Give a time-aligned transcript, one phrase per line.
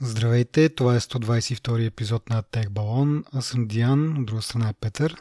[0.00, 3.24] Здравейте, това е 122 епизод на Тех Балон.
[3.32, 5.16] Аз съм Диан, от друга страна е Петър.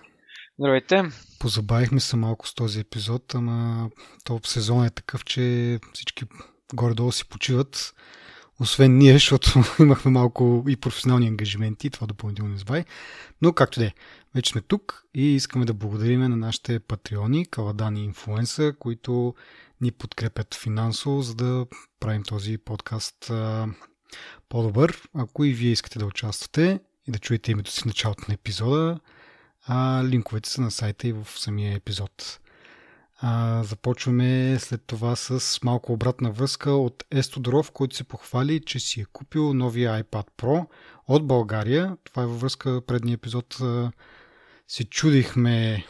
[0.59, 1.03] Здравейте.
[1.39, 3.89] Позабавихме се малко с този епизод, ама
[4.23, 6.25] то сезон е такъв, че всички
[6.73, 7.95] горе-долу си почиват.
[8.59, 12.83] Освен ние, защото имахме малко и професионални ангажименти, това допълнително избай.
[13.41, 13.93] Но както де,
[14.35, 19.35] вече сме тук и искаме да благодарим на нашите патреони, Каладани и Инфлуенса, които
[19.81, 21.65] ни подкрепят финансово, за да
[21.99, 23.31] правим този подкаст
[24.49, 25.01] по-добър.
[25.13, 28.99] Ако и вие искате да участвате и да чуете името си в началото на епизода,
[29.67, 32.39] а, линковете са на сайта и в самия епизод.
[33.17, 39.01] А, започваме след това с малко обратна връзка от Естодоров, който се похвали, че си
[39.01, 40.65] е купил новия iPad Pro
[41.07, 41.97] от България.
[42.03, 43.57] Това е във връзка предния епизод.
[44.67, 45.85] Се чудихме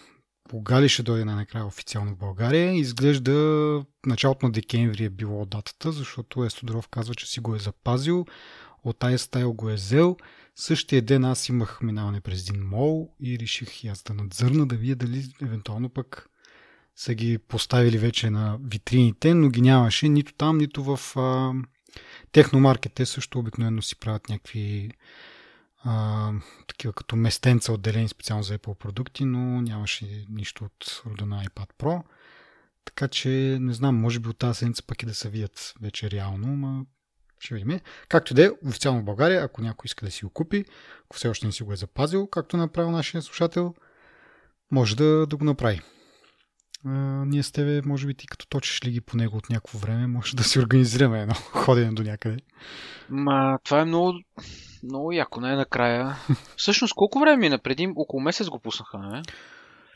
[0.49, 2.73] кога ли ще дойде най-накрая официално в България.
[2.73, 8.25] Изглежда началото на декември е било датата, защото Естодоров казва, че си го е запазил.
[8.83, 10.17] От iStyle го е взел.
[10.55, 14.75] Същия ден аз имах минаване през един мол и реших и аз да надзърна, да
[14.75, 16.29] видя дали евентуално пък
[16.95, 21.53] са ги поставили вече на витрините, но ги нямаше нито там, нито в а,
[22.31, 22.93] техномаркет.
[22.93, 24.91] Те също обикновено си правят някакви
[25.85, 26.31] а,
[26.67, 31.69] такива като местенца отделени специално за Apple продукти, но нямаше нищо от рода на iPad
[31.79, 32.03] Pro.
[32.85, 33.29] Така че
[33.61, 36.85] не знам, може би от тази седмица пък и да се видят вече реално, но
[37.39, 37.79] ще видим.
[38.09, 40.65] Както и да е, официално в България, ако някой иска да си го купи,
[41.05, 43.75] ако все още не си го е запазил, както направил нашия слушател,
[44.71, 45.81] може да, да го направи.
[46.85, 49.77] А, ние с тебе, може би ти като точиш ли ги по него от някакво
[49.77, 52.37] време, може да си организираме едно ходене до някъде.
[53.09, 54.13] Ма, това е много,
[54.83, 56.15] много яко, най-накрая.
[56.57, 57.59] Всъщност, колко време мина?
[57.59, 59.21] Преди около месец го пуснаха, не?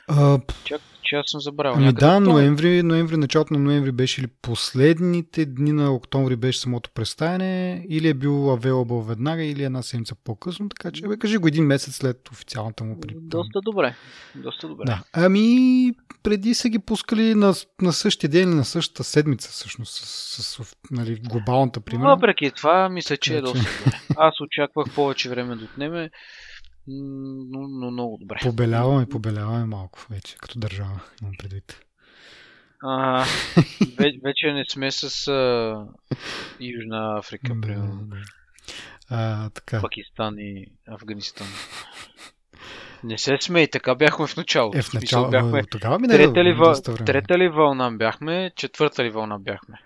[0.10, 1.76] А, Чак, че аз съм забравил.
[1.76, 2.06] Ами някъде.
[2.06, 7.86] да, ноември, ноември, началото на ноември беше ли последните дни на октомври беше самото представяне,
[7.90, 11.66] или е бил available веднага, или една седмица по-късно, така че бе, кажи го един
[11.66, 13.16] месец след официалната му при...
[13.22, 13.96] Доста добре.
[14.36, 14.86] Доста добре.
[14.86, 15.04] Да.
[15.14, 15.92] Ами,
[16.24, 20.06] преди са ги пускали на, на същия ден или на същата седмица, всъщност, с,
[20.44, 22.10] с, с нали, глобалната, примерно.
[22.10, 23.54] Въпреки това, мисля, че е Значи.
[23.54, 24.00] доста добре.
[24.18, 26.10] Аз очаквах повече време да отнеме,
[26.88, 28.38] но, но много добре.
[28.42, 31.86] Побеляваме, побеляваме малко вече, като държава, имам предвид.
[32.84, 33.26] А,
[33.82, 35.86] ве- вече не сме с а,
[36.60, 38.02] Южна Африка, Да, примерно.
[38.04, 38.18] да.
[39.10, 39.82] А, така.
[39.82, 41.48] Пакистан и Афганистан.
[43.04, 44.78] Не се смей, така бяхме в началото.
[44.78, 46.74] Е, в смисъл, начало, бяхме тогава ми не трета ли, въл...
[47.06, 49.78] трета ли вълна бяхме, четвърта ли вълна бяхме.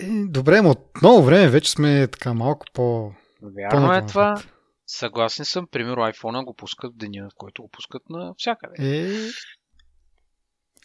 [0.00, 3.12] Е, добре, но от много време вече сме така малко по...
[3.42, 4.42] Вярно е това.
[4.86, 5.66] Съгласен съм.
[5.70, 8.74] Примерно iPhone го пускат в деня, в който го пускат навсякъде.
[8.78, 9.30] Е,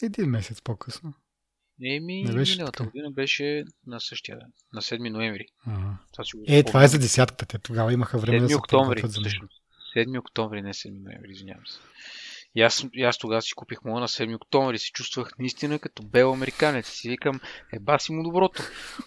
[0.02, 1.14] един месец по-късно.
[1.84, 2.90] Еми, не беше миналата така.
[2.90, 5.46] година беше на същия ден, на 7 ноември.
[5.66, 5.98] Ага.
[6.12, 7.46] Това го Е, това е за десятката.
[7.46, 9.28] Те тогава имаха време да 7 се октомври, подготвят за него.
[9.28, 9.62] всъщност.
[9.96, 11.78] 7 октомври, не 7 ноември, извинявам се.
[12.54, 16.02] И аз, и аз тогава си купих моя на 7 октомври, се чувствах наистина като
[16.02, 16.88] бел американец.
[16.88, 17.40] Си викам,
[17.72, 18.62] еба си му доброто.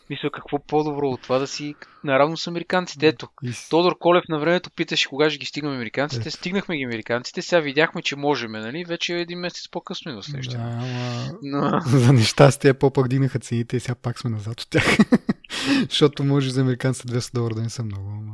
[0.10, 3.08] Мисля, какво по-добро от това да си наравно с американците.
[3.08, 3.28] Ето,
[3.70, 6.32] Тодор Колев на времето питаше кога ще ги стигнем американците.
[6.32, 8.86] Стигнахме ги американците, сега видяхме, че можем, нали?
[8.86, 10.60] Вече е един месец по-късно и Да, следващия.
[10.62, 11.38] ама...
[11.44, 14.98] Но, За нещастие по-пак дигнаха цените и сега пак сме назад от тях.
[15.90, 18.10] Защото може за американците 200 долара да не са много.
[18.10, 18.34] Ама,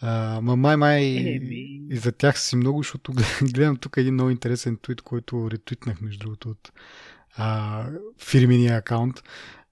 [0.00, 4.78] а, ма май май и за тях си много, защото гледам тук един много интересен
[4.82, 6.72] твит, който ретвитнах между другото от
[7.36, 7.86] а,
[8.18, 9.22] фирмения акаунт.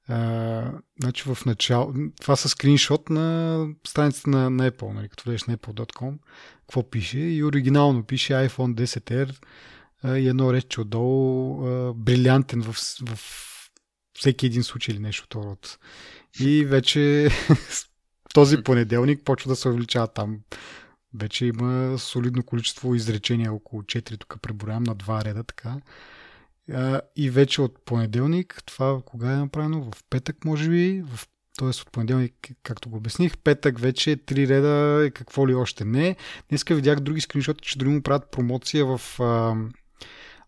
[0.09, 1.95] А, значи в начало...
[2.21, 6.19] Това са скриншот на страницата на, на Apple, нали, като влезеш на apple.com.
[6.61, 7.19] Какво пише?
[7.19, 9.35] И оригинално пише iPhone 10R
[10.03, 12.73] а, и едно рече отдолу а, брилянтен в,
[13.07, 13.19] в
[14.19, 15.79] всеки един случай или нещо от.
[16.41, 17.29] И вече
[18.35, 20.39] този понеделник почва да се увеличава там.
[21.15, 25.77] Вече има солидно количество изречения, около 4 тук преброявам на два реда, така.
[27.17, 29.83] И вече от понеделник, това кога е направено?
[29.83, 31.29] В петък, може би, в
[31.59, 31.69] т.е.
[31.69, 36.17] от понеделник, както го обясних, петък вече три реда и какво ли още не.
[36.49, 39.01] Днеска видях други скриншоти, че дори му правят промоция в,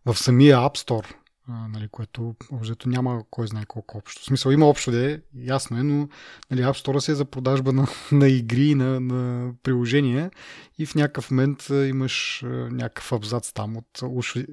[0.06, 1.14] в самия App Store,
[1.48, 4.22] нали, което общо няма кой знае колко общо.
[4.22, 6.08] В смисъл има общо да е, ясно е, но
[6.50, 10.30] нали, App Store си е за продажба на, на игри, на, на приложения
[10.78, 14.02] и в някакъв момент имаш някакъв абзац там от,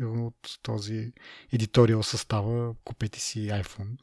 [0.01, 1.13] от този
[1.51, 3.97] едиториал състава, купете си iPhone.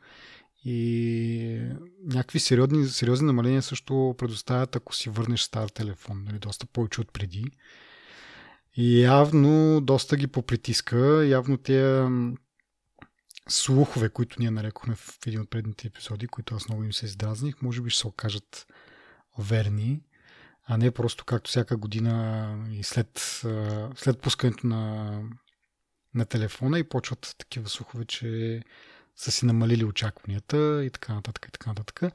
[0.65, 1.61] И
[2.07, 7.13] някакви сериозни, сериозни намаления също предоставят, ако си върнеш стар телефон, нали, доста повече от
[7.13, 7.45] преди.
[8.77, 11.27] И явно доста ги попритиска.
[11.27, 12.07] Явно те
[13.49, 17.63] слухове, които ние нарекохме в един от предните епизоди, които аз много им се издразних,
[17.63, 18.67] може би ще се окажат
[19.39, 20.03] верни.
[20.67, 23.43] а не просто както всяка година и след,
[23.97, 25.21] след пускането на,
[26.15, 28.63] на телефона и почват такива слухове, че
[29.17, 32.15] са си намалили очакванията и така нататък и така нататък.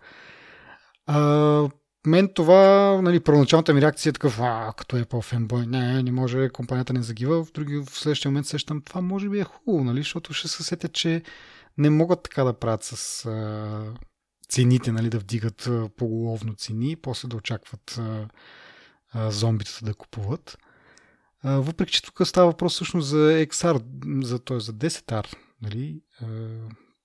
[1.05, 1.69] А,
[2.07, 6.49] мен това, нали, първоначалната ми реакция е такъв, а, като е по-фенбой, не, не може,
[6.49, 7.45] компанията не загива.
[7.45, 10.63] В други, в следващия момент сещам, това може би е хубаво, нали, защото ще се
[10.63, 11.23] сетят, че
[11.77, 13.93] не могат така да правят с а,
[14.49, 18.27] цените, нали, да вдигат а, поголовно цени после да очакват а,
[19.13, 20.57] а, зомбитата да купуват.
[21.43, 23.83] А, въпреки, че тук става въпрос всъщност за XR,
[24.23, 24.59] за, т.е.
[24.59, 26.27] за 10R, нали, а,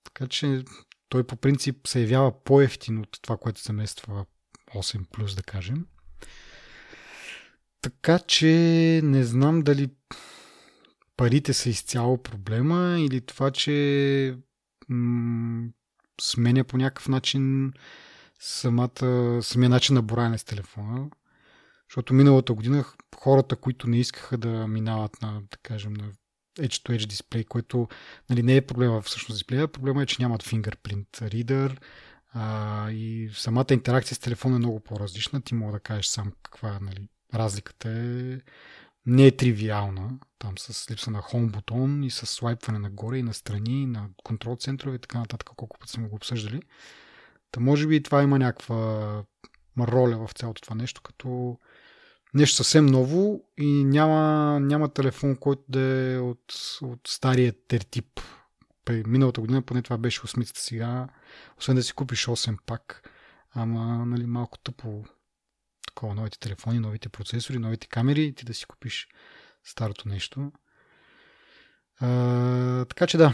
[0.03, 0.63] така че
[1.09, 4.25] той по принцип се явява по-ефтин от това, което замества
[4.75, 5.85] 8 плюс, да кажем.
[7.81, 8.47] Така че
[9.03, 9.89] не знам дали
[11.17, 14.37] парите са изцяло проблема или това, че
[14.89, 15.69] м-
[16.21, 17.73] сменя по някакъв начин
[18.39, 21.09] самата, самия начин на бораене с телефона.
[21.89, 22.85] Защото миналата година
[23.15, 26.11] хората, които не искаха да минават на, да кажем, на
[26.59, 27.87] Edge-to-Edge дисплей, което
[28.29, 31.77] нали, не е проблема всъщност дисплея, проблема е, че нямат fingerprint reader
[32.33, 35.41] а, и самата интеракция с телефона е много по-различна.
[35.41, 38.39] Ти мога да кажеш сам каква нали, разликата е.
[39.05, 43.33] Не е тривиална, там с липса на home бутон и с слайпване нагоре и на
[43.33, 46.61] страни, на контрол центрове и така нататък, колко път сме го обсъждали.
[47.51, 49.23] Та може би това има някаква
[49.79, 51.59] роля в цялото това нещо, като
[52.33, 58.19] нещо съвсем ново и няма, няма телефон, който да е от, от стария тертип.
[58.85, 61.07] При миналата година поне това беше осмицата сега,
[61.59, 63.09] освен да си купиш 8 пак,
[63.53, 65.05] ама нали, малко тъпо
[65.87, 69.07] такова, новите телефони, новите процесори, новите камери ти да си купиш
[69.63, 70.51] старото нещо.
[71.99, 73.29] А, така че да,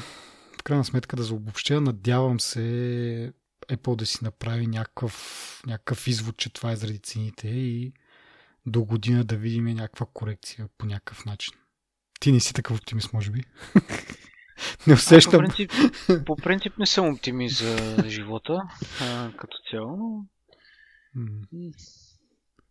[0.60, 3.34] в крайна сметка да заобобщя, надявам се
[3.68, 7.94] Apple да си направи някакъв, някакъв извод, че това е заради цените и
[8.66, 11.54] до година да видим някаква корекция по някакъв начин.
[12.20, 13.44] Ти не си такъв оптимист, може би.
[14.88, 15.32] не усещам.
[15.32, 15.72] по, принцип,
[16.26, 18.62] по принцип не съм оптимист за живота
[19.02, 20.26] а, като цяло, но...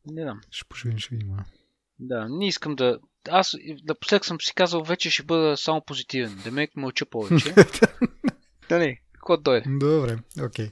[0.06, 0.40] Не знам.
[0.50, 1.37] Ще поживим, ще видим.
[1.99, 2.99] Да, не искам да...
[3.31, 6.40] Аз напоследък съм си казал, вече ще бъда само позитивен.
[6.44, 7.55] Да ме мълча повече.
[8.69, 9.69] да не, какво дойде.
[9.69, 10.70] Добре, окей.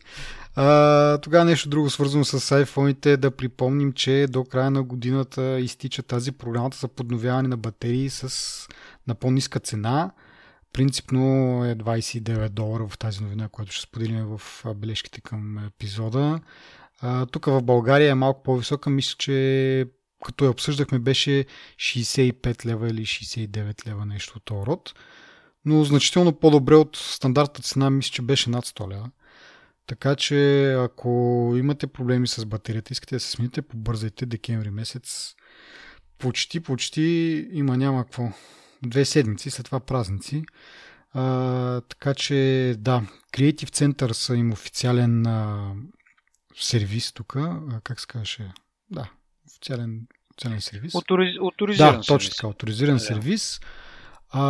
[0.56, 1.20] Okay.
[1.22, 6.32] тогава нещо друго свързано с iPhone-ите, да припомним, че до края на годината изтича тази
[6.32, 8.68] програмата за подновяване на батерии с
[9.06, 10.10] на по-ниска цена.
[10.72, 11.20] Принципно
[11.64, 16.40] е 29 долара в тази новина, която ще споделим в бележките към епизода.
[17.32, 18.90] Тук в България е малко по-висока.
[18.90, 19.86] Мисля, че
[20.24, 21.44] като я обсъждахме беше
[21.76, 24.94] 65 лева или 69 лева нещо от род.
[25.64, 29.10] Но значително по-добре от стандартната цена, мисля, че беше над 100 лева.
[29.86, 31.08] Така че ако
[31.56, 35.34] имате проблеми с батерията, искате да се смените, побързайте декември месец.
[36.18, 37.02] Почти, почти
[37.52, 38.28] има няма какво.
[38.82, 40.44] Две седмици, след това празници.
[41.12, 43.02] А, така че да,
[43.32, 45.72] Creative Center са им официален а,
[46.56, 47.36] сервис тук.
[47.84, 48.52] Как се казваше?
[48.90, 49.10] Да,
[49.46, 50.94] официален, официален сервис.
[50.94, 53.00] Оториз, оторизиран да, точно така, авторизиран да.
[53.00, 53.60] сервис.
[54.30, 54.42] А,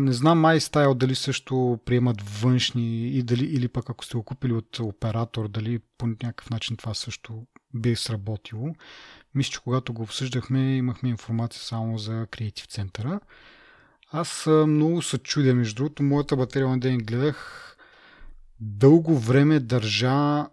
[0.00, 4.52] не знам MyStyle дали също приемат външни и дали, или пък ако сте го купили
[4.52, 8.74] от оператор, дали по някакъв начин това също би сработило.
[9.34, 13.20] Мисля, че когато го обсъждахме, имахме информация само за Creative центъра.
[14.10, 17.64] Аз много се чудя, между другото, моята батерия на ден гледах
[18.60, 20.46] дълго време държа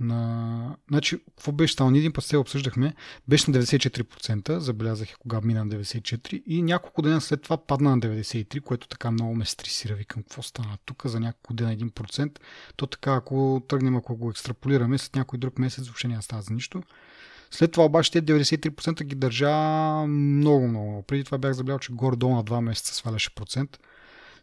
[0.00, 0.76] на...
[0.90, 1.74] Значи, какво беше?
[1.82, 2.94] Ние един път се обсъждахме.
[3.28, 7.98] Беше на 94%, забелязах кога мина на 94% и няколко дена след това падна на
[7.98, 9.94] 93%, което така много ме стресира.
[9.94, 12.38] Викам, какво стана тук за няколко дена 1%?
[12.76, 16.54] То така, ако тръгнем, ако го екстраполираме, след някой друг месец въобще няма става за
[16.54, 16.82] нищо.
[17.50, 19.52] След това обаче те 93% ги държа
[20.06, 21.02] много, много.
[21.02, 23.80] Преди това бях забелял, че горе-долу на 2 месеца сваляше процент.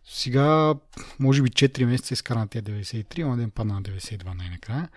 [0.06, 0.76] Сега,
[1.20, 4.90] може би 4 месеца изкарана тя 93, а ден падна на 92 най-накрая.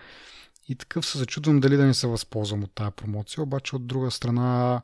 [0.69, 4.11] И такъв се зачудвам дали да не се възползвам от тази промоция, обаче от друга
[4.11, 4.81] страна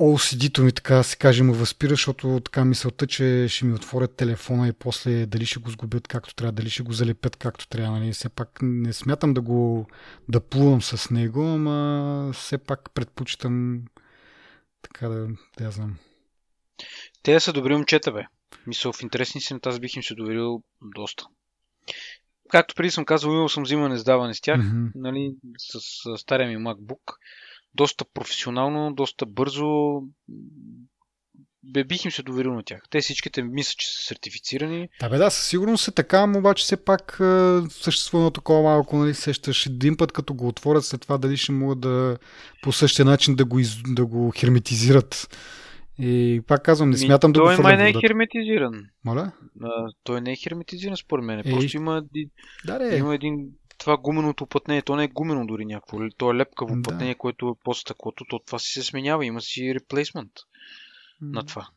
[0.00, 4.68] OCD-то ми така се каже му възпира, защото така мисълта, че ще ми отворят телефона
[4.68, 7.98] и после дали ще го сгубят както трябва, дали ще го залепят както трябва.
[7.98, 8.12] Нали?
[8.12, 9.86] Все пак не смятам да го
[10.28, 13.82] да плувам с него, ама все пак предпочитам
[14.82, 15.96] така да, да я знам.
[17.22, 18.26] Те са добри момчета, бе.
[18.66, 20.62] Мисля, в интересни си, аз бих им се доверил
[20.96, 21.24] доста
[22.52, 24.90] както преди съм казал, имал съм взимане с даване с тях, mm-hmm.
[24.94, 27.16] нали, с, с стария ми MacBook.
[27.74, 30.02] Доста професионално, доста бързо.
[31.86, 32.82] бих им се доверил на тях.
[32.90, 34.88] Те всичките мислят, че са сертифицирани.
[35.00, 38.96] Да, бе, да, със сигурност е така, но обаче все пак е, съществува такова малко,
[38.96, 42.18] нали, сещаш един път, като го отворят, след това дали ще могат да
[42.62, 45.36] по същия начин да го, из, да го херметизират.
[45.98, 48.84] И пак казвам, не смятам Ми, да той го Той май не е херметизиран.
[49.04, 49.32] Моля?
[49.62, 51.38] А, той не е херметизиран според мен.
[51.38, 52.02] Е, Просто има,
[52.64, 53.48] да, да, има един
[53.82, 56.82] това гуменото плътнение, то не е гумено дори някакво, то е лепкаво да.
[56.82, 60.32] плътнение, което е по стъклото, то това си се сменява, има си реплейсмент
[61.20, 61.68] на това.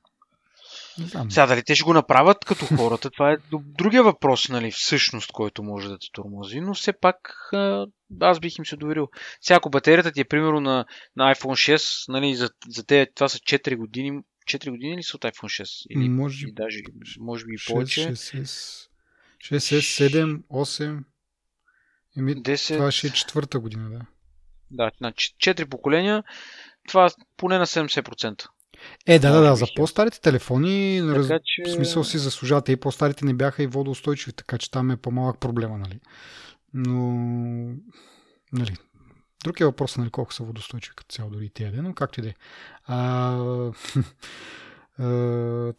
[0.99, 1.31] Не знам.
[1.31, 5.63] Сега дали те ще го направят като хората, това е другия въпрос, нали, всъщност, който
[5.63, 7.49] може да те тормози, но все пак
[8.21, 9.07] аз бих им се доверил.
[9.41, 10.85] Сега ако батерията ти е примерно на,
[11.15, 14.19] на iPhone 6, нали, за, за те това са 4 години,
[14.51, 15.85] 4 години ли са от iPhone 6?
[15.89, 16.79] Или може, даже,
[17.19, 18.09] може би и повече.
[18.09, 18.89] 6,
[19.41, 21.03] 6, 6, 7, 8,
[22.17, 22.77] Еми, 10...
[22.77, 24.01] Това ще е четвърта година, да.
[24.71, 26.23] Да, значи 4 поколения,
[26.87, 28.47] това поне на 70%.
[29.07, 31.27] Е, да, да, да, за по-старите телефони, раз...
[31.27, 31.71] че...
[31.71, 32.71] в смисъл си заслужавате.
[32.71, 35.99] И по-старите не бяха и водоустойчиви, така че там е по-малък проблема, нали.
[36.73, 37.13] Но,
[38.53, 38.75] нали,
[39.45, 42.23] Друг е въпрос, нали, колко са водостойчиви като цяло дори тия ден, но както и
[42.23, 42.33] да е.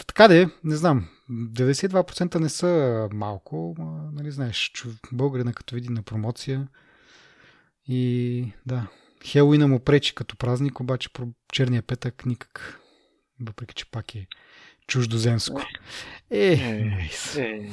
[0.06, 1.08] така де, не знам.
[1.30, 3.76] 92% не са малко,
[4.12, 4.73] нали знаеш,
[5.12, 6.68] българина като види на промоция
[7.88, 8.87] и да,
[9.25, 11.08] Хелуина му пречи като празник, обаче
[11.52, 12.80] черния петък никак,
[13.40, 14.26] въпреки че пак е
[14.87, 15.62] чуждоземско.
[16.30, 17.70] Е, е, е,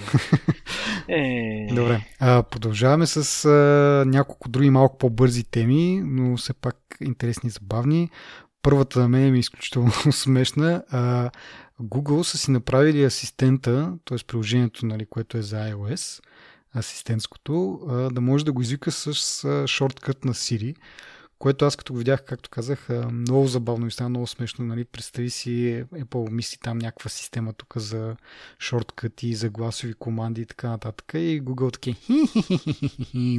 [1.13, 1.67] е.
[1.75, 7.51] Добре, а, продължаваме с а, няколко други малко по-бързи теми, но все пак интересни и
[7.51, 8.09] забавни.
[8.63, 10.83] Първата на мен е изключително смешна.
[10.89, 11.29] А,
[11.81, 14.17] Google са си направили асистента, т.е.
[14.27, 16.23] приложението, нали, което е за iOS,
[16.75, 20.75] асистентското, а, да може да го извика с а, шорткът на Siri,
[21.39, 24.65] което аз като го видях, както казах, много забавно и стана много смешно.
[24.65, 24.85] Нали?
[24.85, 28.15] Представи си Apple мисли там някаква система тук за
[28.59, 31.11] шорткъти, за гласови команди и така нататък.
[31.13, 31.95] И Google таки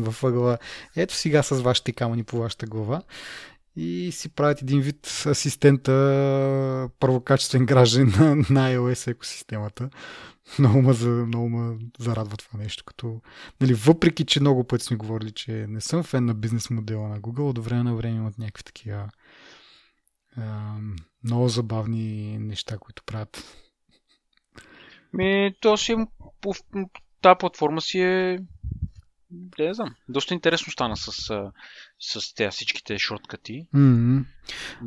[0.10, 0.58] в ъгъла.
[0.96, 3.02] Ето сега с вашите камъни по вашата глава
[3.76, 9.90] и си правят един вид асистента, първокачествен граждан на, на iOS екосистемата.
[10.58, 12.84] Много ме, за, много ме зарадва това нещо.
[12.84, 13.20] Като,
[13.60, 17.20] нали, въпреки, че много пъти сме говорили, че не съм фен на бизнес модела на
[17.20, 19.10] Google, от време на време имат някакви такива
[20.36, 20.74] а,
[21.24, 23.58] много забавни неща, които правят.
[25.12, 25.96] Ми, то си
[27.22, 28.38] тази платформа си е
[29.58, 29.94] не знам.
[30.08, 31.30] Доста интересно стана с,
[32.04, 33.66] с тези всичките шорткати.
[33.75, 34.25] Mm-hmm.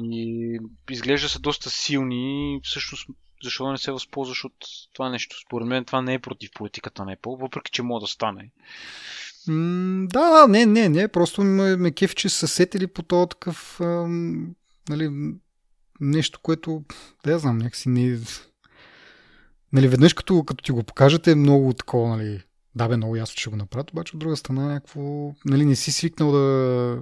[0.01, 0.59] И
[0.89, 2.59] изглежда са доста силни.
[2.63, 3.09] Всъщност,
[3.43, 4.53] защо не се възползваш от
[4.93, 5.35] това нещо?
[5.47, 8.51] Според мен това не е против политиката на Apple, въпреки че може да стане.
[9.47, 11.07] Mm, да, не, не, не.
[11.07, 14.55] Просто ме, ме кеф, че са сетили по този такъв ам,
[14.89, 15.09] нали,
[15.99, 16.83] нещо, което,
[17.23, 18.19] да я знам, някакси не...
[19.73, 22.41] Нали, веднъж като, като ти го покажете, е много такова, нали,
[22.77, 25.91] да, бе, много ясно, че го направят, обаче от друга страна някакво, нали, не си
[25.91, 26.99] свикнал да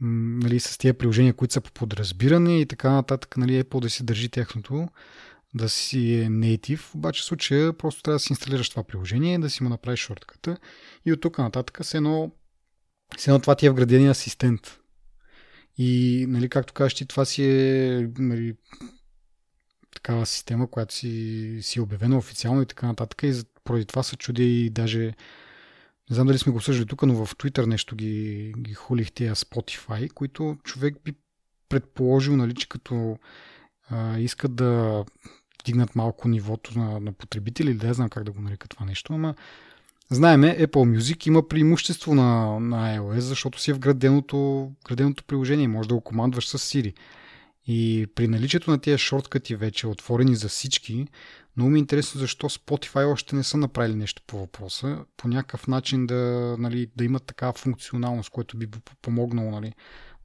[0.00, 4.04] нали, с тия приложения, които са по подразбиране и така нататък, нали, Apple да си
[4.04, 4.88] държи тяхното,
[5.54, 9.50] да си е native, обаче в случая просто трябва да си инсталираш това приложение, да
[9.50, 10.56] си му направиш шортката
[11.06, 12.30] и от тук нататък се едно,
[13.16, 14.80] се едно това ти е вградения асистент.
[15.78, 18.56] И, нали, както кажеш ти, това си е нали,
[19.94, 23.22] такава система, която си, си е обявена официално и така нататък.
[23.22, 25.14] И поради това се чудя и даже
[26.10, 29.34] не знам дали сме го съждали тук, но в Twitter нещо ги, ги хулих тия
[29.34, 31.14] Spotify, които човек би
[31.68, 33.18] предположил, нали, че като
[33.90, 35.04] а, искат да
[35.64, 39.12] дигнат малко нивото на, на потребители, да не знам как да го нарека това нещо,
[39.12, 39.34] ама
[40.10, 45.88] знаеме, Apple Music има преимущество на, на iOS, защото си е вграденото, вграденото приложение, може
[45.88, 46.94] да го командваш с Siri.
[47.66, 51.06] И при наличието на тези шорткати вече отворени за всички,
[51.56, 55.04] много ми е интересно защо Spotify още не са направили нещо по въпроса.
[55.16, 58.66] По някакъв начин да, нали, да имат такава функционалност, което би
[59.02, 59.72] помогнало нали,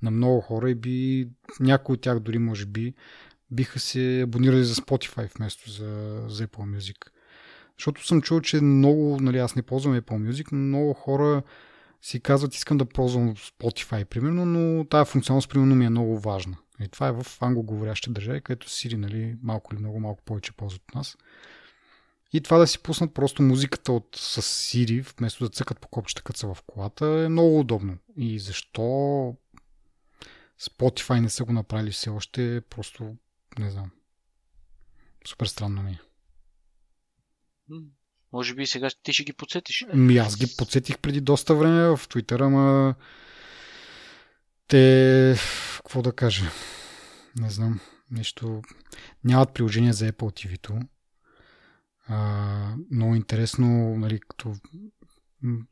[0.02, 1.28] на много хора и би
[1.60, 2.94] някои от тях дори може би
[3.52, 6.98] биха се абонирали за Spotify вместо за, за Apple Music.
[7.78, 11.42] Защото съм чул, че много, нали, аз не ползвам Apple Music, но много хора
[12.02, 16.58] си казват, искам да ползвам Spotify, примерно, но тази функционалност, примерно, ми е много важна.
[16.82, 20.82] И това е в англоговорящи държави, където Siri, нали, малко или много малко повече ползват
[20.90, 21.18] от нас.
[22.34, 26.24] И това да си пуснат просто музиката от, с Siri, вместо да цъкат по копчета,
[26.24, 27.98] като са в колата, е много удобно.
[28.18, 28.82] И защо
[30.62, 33.16] Spotify не са го направили все още, просто
[33.60, 33.92] не знам.
[35.28, 36.00] Супер странно ми е.
[38.34, 39.86] Може би сега ти ще ги подсетиш.
[39.94, 42.96] Ми аз ги подсетих преди доста време в Twitter, ама
[44.70, 45.36] те,
[45.78, 46.46] какво да кажа,
[47.40, 47.80] не знам,
[48.12, 48.62] нещо...
[49.24, 50.80] Нямат приложение за Apple TV-то.
[52.08, 54.56] А, много интересно, нали, като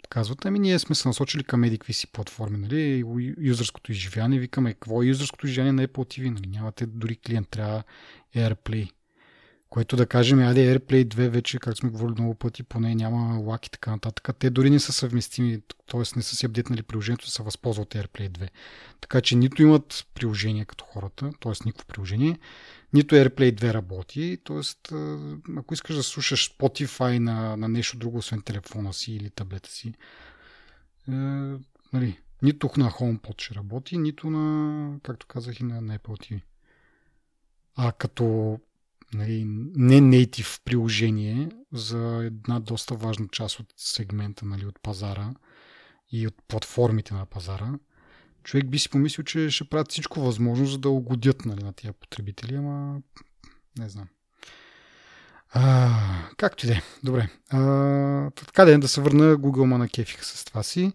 [0.10, 3.04] казват, ами ние сме се насочили към еди какви си платформи, нали,
[3.39, 7.84] юзърското изживяване, викаме, какво е юзърското изживяване на Apple TV, нали, нямате дори клиент, трябва
[8.36, 8.92] AirPlay.
[9.69, 13.65] Което да кажем, айде AirPlay 2 вече, както сме говорили много пъти, поне няма лак
[13.65, 14.29] и така нататък.
[14.39, 16.00] Те дори не са съвместими, т.е.
[16.15, 18.50] не са си апдетнали приложението, да се възползват AirPlay 2.
[19.01, 21.51] Така че нито имат приложение като хората, т.е.
[21.65, 22.39] никакво приложение,
[22.93, 24.93] нито AirPlay 2 работи, т.е.
[25.57, 29.93] ако искаш да слушаш Spotify на, на нещо друго, освен телефона си или таблета си,
[31.07, 31.12] е,
[31.93, 36.41] нали, нито на HomePod ще работи, нито на, както казах, и на, на Apple TV.
[37.75, 38.59] А като
[39.14, 39.44] нали,
[39.76, 45.34] не native приложение за една доста важна част от сегмента нали, от пазара
[46.12, 47.74] и от платформите на пазара,
[48.44, 51.94] човек би си помислил, че ще правят всичко възможно, за да угодят нали, на тия
[51.94, 53.02] потребители, ама
[53.80, 54.08] не знам.
[55.50, 55.90] А,
[56.38, 56.82] както и да е.
[57.04, 57.30] Добре.
[57.50, 60.94] А, така да е, да се върна Google на кефиха с това си.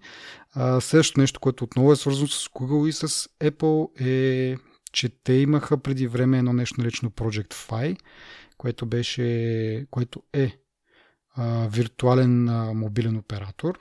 [0.52, 3.08] А, следващото нещо, което отново е свързано с Google и с
[3.40, 4.56] Apple е
[4.92, 7.98] че те имаха преди време едно нещо наречено Project Fi,
[8.56, 10.58] което, беше, което е
[11.34, 13.78] а, виртуален а, мобилен оператор.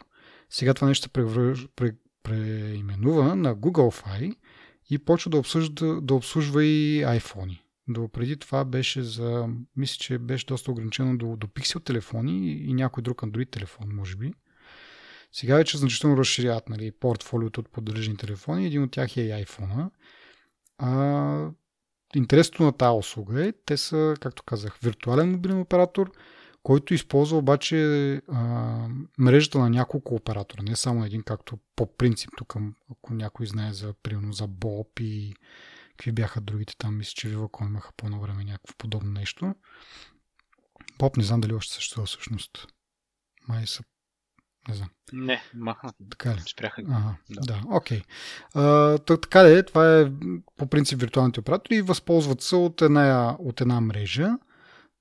[0.49, 1.91] Сега това нещо се превръж, пре,
[2.23, 4.35] преименува на Google Fi
[4.89, 7.59] и почва да, обсъжда, да обслужва и iPhone.
[7.87, 12.73] До преди това беше за, мисля, че беше доста ограничено до, до Pixel телефони и
[12.73, 14.33] някой друг Android телефон, може би.
[15.31, 18.65] Сега вече значително разширяват нали, портфолиото от поддържани телефони.
[18.65, 19.89] Един от тях е и iPhone.
[20.81, 21.51] А,
[22.15, 26.11] интересното на тази услуга е, те са, както казах, виртуален мобилен оператор,
[26.63, 27.75] който използва обаче
[28.27, 28.41] а,
[29.17, 32.55] мрежата на няколко оператора, не само един, както по принцип тук,
[32.91, 35.33] ако някой знае за, примерно, за Боб и
[35.89, 39.55] какви бяха другите там, мисля, че Viva.com имаха по време някакво подобно нещо.
[40.99, 42.67] Боб не знам дали още съществува всъщност.
[43.47, 43.83] Май са
[44.69, 44.89] не знам.
[45.13, 45.95] Не, махнат.
[46.09, 46.39] Така ли?
[46.51, 46.91] Спряха ги.
[46.91, 48.01] Ага, да, да окей.
[48.55, 49.21] Okay.
[49.21, 50.11] така е, това е
[50.57, 54.29] по принцип виртуалните оператори и възползват се от една, от една мрежа.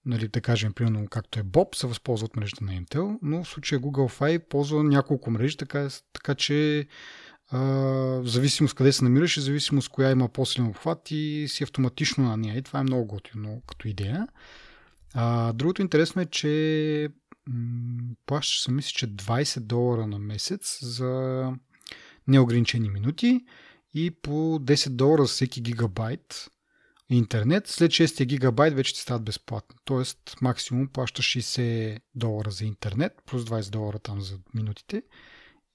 [0.06, 3.80] Нали, да кажем, примерно, както е Bob, се възползват мрежата на Intel, но в случая
[3.80, 6.86] Google Fi ползва няколко мрежи, така, така че
[7.50, 12.24] а, в зависимост къде се намираш и зависимост коя има по-силен обхват и си автоматично
[12.24, 12.56] на нея.
[12.56, 14.28] И това е много готино като идея.
[15.14, 17.08] А, другото интересно е, че
[18.26, 21.52] плащаш се, мисля, че 20 долара на месец за
[22.28, 23.44] неограничени минути
[23.94, 26.50] и по 10 долара за всеки гигабайт
[27.10, 27.66] интернет.
[27.66, 29.76] След 6 гигабайт вече ти стават безплатни.
[29.84, 35.02] Тоест максимум плащаш 60 долара за интернет, плюс 20 долара там за минутите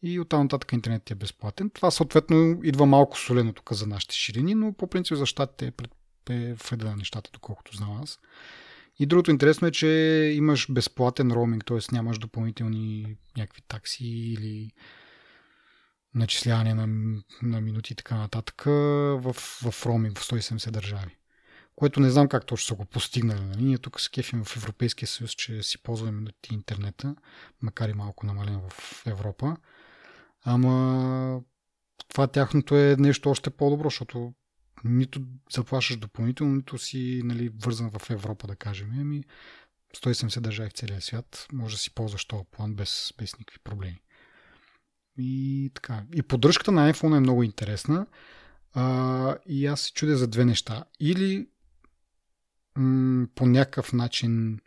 [0.02, 1.70] и оттам нататък интернет ти е безплатен.
[1.70, 5.74] Това съответно идва малко солено тук за нашите ширини, но по принцип за щатите
[6.30, 8.20] е, е вреда на нещата, доколкото знам аз.
[9.00, 9.88] И другото интересно е, че
[10.36, 11.78] имаш безплатен роуминг, т.е.
[11.92, 14.72] нямаш допълнителни някакви такси или
[16.14, 16.88] начисляване на,
[17.42, 19.34] на минути и така нататък в,
[19.72, 21.18] в роуминг в 170 държави.
[21.76, 23.42] Което не знам как точно са го постигнали.
[23.42, 23.64] Нали?
[23.64, 27.16] Ние тук с кефим в Европейския съюз, че си ползваме минути интернета,
[27.62, 29.58] макар и малко намален в Европа.
[30.44, 31.42] Ама
[32.08, 34.34] това тяхното е нещо още по-добро, защото
[34.86, 35.22] нито
[35.52, 38.92] заплащаш допълнително, нито си нали, вързан в Европа, да кажем.
[39.00, 39.24] Ами
[39.98, 44.02] 170 държави в целия свят, може да си ползваш този план без, без никакви проблеми.
[45.18, 46.04] И така.
[46.16, 48.08] И поддръжката на iPhone е много интересна.
[48.74, 50.84] А, и аз се чудя за две неща.
[51.00, 51.48] Или
[52.78, 54.60] м- по някакъв начин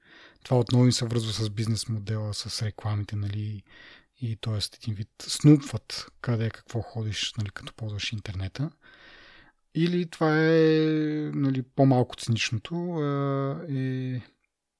[0.44, 3.62] това отново им се връзва с бизнес модела, с рекламите, нали,
[4.20, 4.58] и т.е.
[4.82, 8.70] един вид снупват къде какво ходиш, нали, като ползваш интернета.
[9.74, 12.74] Или това е нали, по-малко циничното,
[13.70, 14.20] е,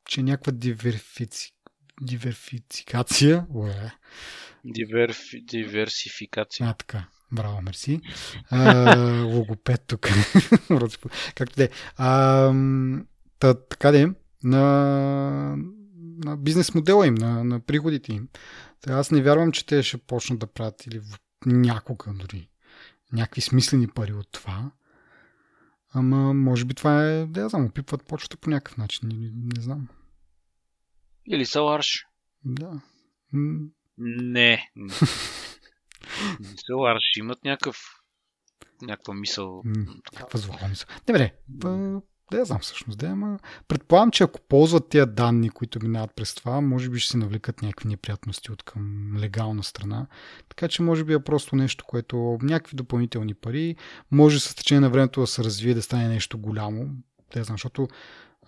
[0.09, 1.53] че някаква диверфици...
[2.03, 3.46] диверфицикация.
[4.64, 5.44] Диверфи...
[5.44, 6.66] Диверсификация.
[6.68, 7.05] А, така.
[7.33, 8.01] Браво, мерси.
[8.51, 10.09] А, логопед тук.
[11.35, 11.70] Както де.
[11.96, 12.53] А,
[13.38, 14.09] та, така де,
[14.44, 15.57] на,
[16.24, 18.29] на бизнес модела им, на, на приходите им.
[18.81, 21.01] Та, аз не вярвам, че те ще почнат да правят или
[21.46, 22.48] някога дори
[23.12, 24.70] някакви смислени пари от това.
[25.94, 29.09] Ама, може би това е, да я знам, опипват почта по някакъв начин.
[29.09, 29.88] Не, не знам.
[31.27, 32.07] Или са ларш.
[32.44, 32.81] Да.
[33.98, 34.70] Не.
[34.77, 37.16] не са ларш.
[37.16, 37.77] Имат някакъв
[38.83, 39.62] някаква мисъл.
[39.64, 40.88] Някаква злоба мисъл.
[41.07, 41.35] Добре,
[42.31, 43.38] Да, знам всъщност, да, ама
[43.69, 47.62] предполагам, че ако ползват тези данни, които минават през това, може би ще се навлекат
[47.62, 50.07] някакви неприятности от към легална страна.
[50.49, 53.77] Така че може би е просто нещо, което някакви допълнителни пари,
[54.11, 56.87] може с течение на времето да се развие, да стане нещо голямо.
[57.35, 57.88] Да, знам, защото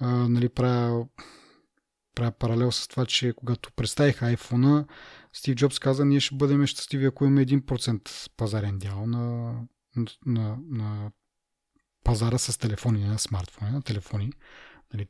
[0.01, 1.07] а, нали, правя,
[2.15, 4.87] правя паралел с това, че когато представих iPhone,
[5.33, 9.55] Стив Джобс каза, ние ще бъдем щастливи, ако имаме 1% пазарен дял на,
[10.27, 11.11] на, на
[12.05, 14.33] пазара с телефони, на смартфони, на телефони.
[14.95, 15.09] Нали.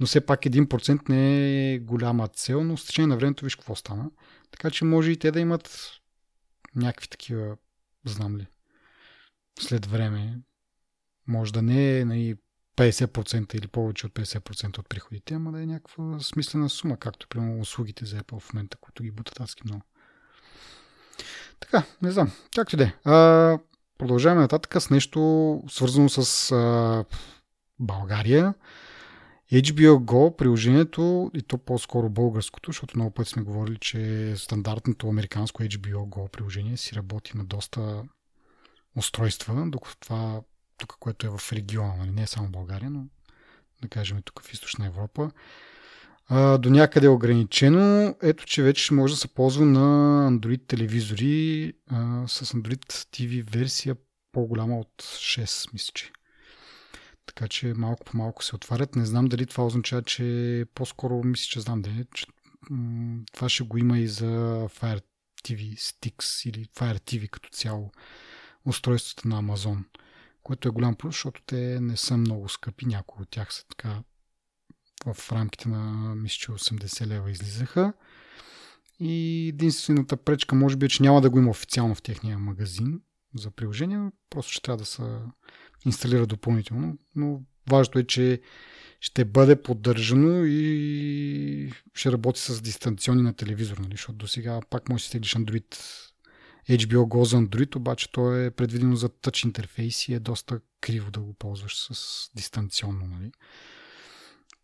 [0.00, 3.76] Но все пак 1% не е голяма цел, но с течение на времето виж какво
[3.76, 4.10] стана.
[4.50, 5.90] Така че може и те да имат
[6.76, 7.56] някакви такива,
[8.04, 8.46] знам ли,
[9.60, 10.38] след време.
[11.26, 12.36] Може да не е нали,
[12.76, 17.60] 50% или повече от 50% от приходите, ама да е някаква смислена сума, както примерно
[17.60, 19.82] услугите за Apple в момента, които ги бутат адски много.
[21.60, 22.32] Така, не знам.
[22.56, 22.92] Както да е.
[23.98, 27.04] Продължаваме нататък с нещо свързано с а,
[27.78, 28.54] България.
[29.52, 35.62] HBO Go, приложението, и то по-скоро българското, защото много пъти сме говорили, че стандартното американско
[35.62, 38.02] HBO Go приложение си работи на доста
[38.96, 40.40] устройства, докато това
[40.78, 42.10] тук, което е в региона, нали?
[42.10, 43.04] не е само България, но
[43.82, 45.30] да кажем тук в Източна Европа,
[46.28, 48.16] а, до някъде е ограничено.
[48.22, 53.96] Ето, че вече може да се ползва на Android телевизори а, с Android TV версия
[54.32, 56.12] по-голяма от 6, мисля, че.
[57.26, 58.96] Така че малко по малко се отварят.
[58.96, 62.26] Не знам дали това означава, че по-скоро мисля, че знам да че
[62.70, 64.26] м- това ще го има и за
[64.68, 65.02] Fire
[65.44, 67.90] TV Sticks или Fire TV като цяло
[68.64, 69.84] устройствата на Amazon,
[70.42, 72.86] което е голям плюс, защото те не са много скъпи.
[72.86, 74.02] Някои от тях са така
[75.14, 77.92] в рамките на мисля, че 80 лева излизаха.
[79.00, 83.00] И единствената пречка може би е, че няма да го има официално в техния магазин
[83.34, 85.02] за приложение, просто ще трябва да се
[85.86, 86.98] инсталира допълнително.
[87.16, 88.40] Но важното е, че
[89.00, 93.90] ще бъде поддържано и ще работи с дистанционни на телевизор, нали?
[93.90, 95.76] защото до сега пак може да си теглиш Android
[96.70, 101.10] HBO Go за Android, обаче то е предвидено за touch интерфейс и е доста криво
[101.10, 103.06] да го ползваш с дистанционно.
[103.06, 103.32] Нали?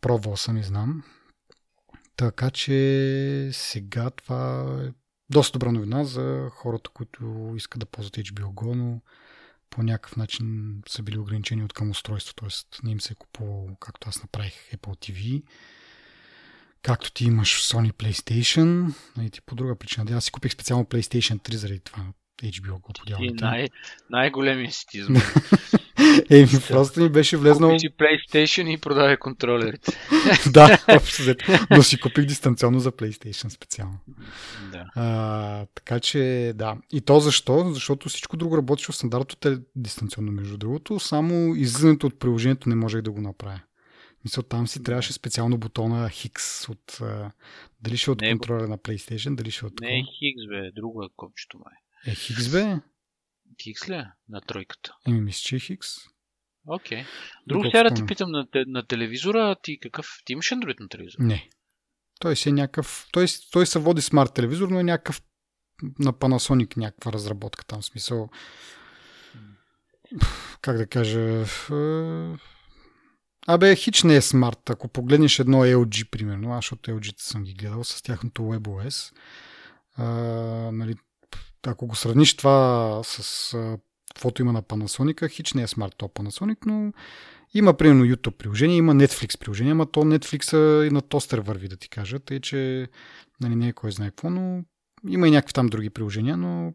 [0.03, 1.03] Пробвал съм и знам.
[2.17, 4.93] Така че сега това е
[5.31, 9.01] доста добра новина за хората, които искат да ползват HBO Go, но
[9.71, 12.49] по някакъв начин са били ограничени от към устройство, т.е.
[12.87, 15.43] не им се е купувало, както аз направих Apple TV,
[16.83, 20.17] както ти имаш Sony PlayStation, и нали, ти по друга причина.
[20.17, 22.05] Аз си купих специално PlayStation 3 заради това
[22.43, 23.45] HBO го подявате.
[23.45, 23.69] Най-
[24.11, 25.03] най-големия си ти
[26.31, 27.71] Еми, просто ми беше влезнал...
[27.71, 29.93] Купи PlayStation и продавай контролерите.
[30.51, 31.23] да, общо
[31.71, 33.99] Но си купих дистанционно за PlayStation специално.
[34.73, 34.85] Да.
[34.95, 36.77] А, така че, да.
[36.93, 37.71] И то защо?
[37.73, 41.01] Защото всичко друго работеше в стандартното е дистанционно, между другото.
[41.01, 43.61] Само излизането от приложението не можех да го направя.
[44.25, 46.99] Мисля, там си трябваше специално бутона Хикс от...
[47.81, 49.81] дали ще е от не, контроля на PlayStation, дали ще е от...
[49.81, 51.75] Не е Хикс, бе, друго е копчето май.
[52.07, 52.77] Е, Хикс бе?
[53.63, 54.05] Хикс ли е?
[54.29, 54.95] На тройката.
[55.07, 55.89] Еми, мисля, че е Хикс.
[56.67, 56.99] Окей.
[56.99, 57.07] Okay.
[57.47, 60.07] Друго сега да ти питам на, на телевизора, ти какъв?
[60.25, 61.25] Ти имаш Android на телевизора?
[61.25, 61.51] Не.
[62.21, 63.09] Той си е някакъв...
[63.13, 65.23] Той, той се води смарт телевизор, но е някакъв
[65.99, 68.29] на Panasonic някаква разработка там, смисъл.
[70.61, 71.21] Как да кажа...
[71.21, 72.37] Е,
[73.47, 74.71] абе, хич не е смарт.
[74.71, 79.15] Ако погледнеш едно LG, примерно, аз защото LG съм ги гледал с тяхното WebOS,
[79.97, 80.05] а,
[80.73, 80.95] нали,
[81.67, 83.79] ако го сравниш това с а,
[84.15, 86.93] каквото има на Panasonic, хич не е смарт то Panasonic, но
[87.55, 91.77] има примерно YouTube приложение, има Netflix приложение, ама то Netflix и на тостер върви, да
[91.77, 92.89] ти кажа, тъй че
[93.41, 94.65] нали, не е кой знае какво, но
[95.09, 96.73] има и някакви там други приложения, но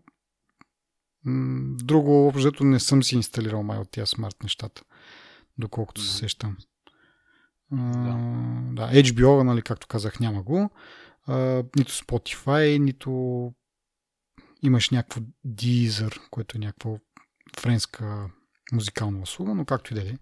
[1.26, 4.82] м- друго общо не съм си инсталирал май от тия смарт нещата,
[5.58, 6.58] доколкото се сещам.
[7.72, 8.18] Да.
[8.72, 10.70] да, HBO, нали, както казах, няма го.
[11.26, 13.54] А, нито Spotify, нито
[14.64, 16.92] имаш някакво Deezer, което е някаква
[17.60, 18.30] френска
[18.74, 20.14] музикална услуга, но както и да е.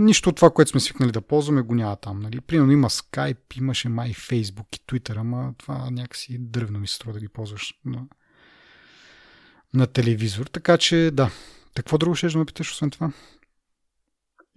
[0.00, 2.20] Нищо от това, което сме свикнали да ползваме, го няма там.
[2.20, 2.40] Нали?
[2.40, 7.12] Примерно има Skype, имаше май Facebook и Twitter, ама това някакси дървно ми се струва
[7.12, 8.06] да ги ползваш на,
[9.74, 10.46] на телевизор.
[10.46, 11.30] Така че да.
[11.74, 13.12] Какво друго ще да ме питаш, освен това?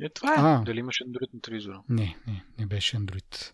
[0.01, 0.35] Е, това е.
[0.37, 1.81] А, Дали имаш Android на телевизора?
[1.89, 3.51] Не, не, не беше Android.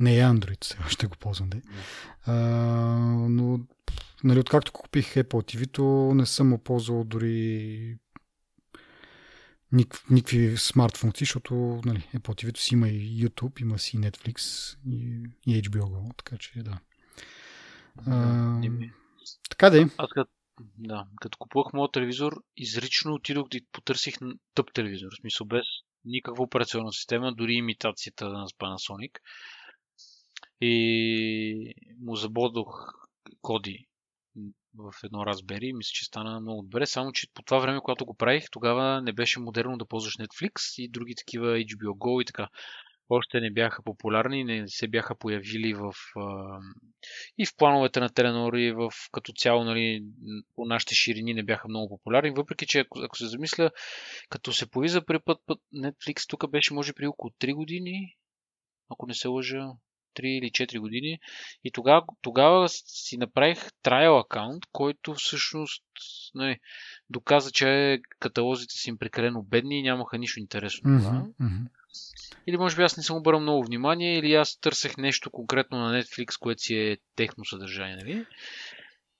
[0.00, 1.50] Не е Android, сега ще го ползвам.
[1.50, 1.60] Да.
[2.26, 2.34] А,
[3.28, 3.60] но
[4.24, 7.98] нали, откакто купих Apple TV-то, не съм ползвал дори
[9.72, 11.54] ник, никакви смарт функции, защото
[11.84, 14.38] нали, Apple TV-то си има и YouTube, има си Netflix
[14.86, 16.78] и, и HBO Go, така че да.
[18.06, 18.60] А,
[19.50, 19.84] така да е.
[19.98, 20.30] Аз като,
[20.78, 24.14] да, като купувах моят телевизор, изрично отидох да потърсих
[24.54, 25.64] тъп телевизор, в смисъл без
[26.04, 29.18] никаква операционна система, дори имитацията на Panasonic.
[30.60, 32.94] И му забодох
[33.40, 33.88] коди
[34.78, 38.04] в едно Raspberry и мисля, че стана много добре, само че по това време, когато
[38.04, 42.24] го правих, тогава не беше модерно да ползваш Netflix и други такива HBO Go и
[42.24, 42.48] така.
[43.08, 45.92] Още не бяха популярни, не се бяха появили в,
[47.38, 50.04] и в плановете на Теленор и в, като цяло нали,
[50.54, 53.70] по нашите ширини не бяха много популярни, въпреки че ако, ако се замисля,
[54.28, 58.16] като се появи за първи път, път Netflix тук беше може при около 3 години,
[58.90, 59.68] ако не се лъжа,
[60.16, 61.18] 3 или 4 години.
[61.64, 65.84] И тогава, тогава си направих трайл акаунт, който всъщност
[66.34, 66.58] нали,
[67.10, 70.90] доказа, че каталозите са им прекалено бедни и нямаха нищо интересно.
[70.90, 71.68] Mm-hmm, mm-hmm.
[72.46, 76.02] Или може би аз не съм обърнал много внимание, или аз търсех нещо конкретно на
[76.02, 78.26] Netflix, което си е техно съдържание, нали?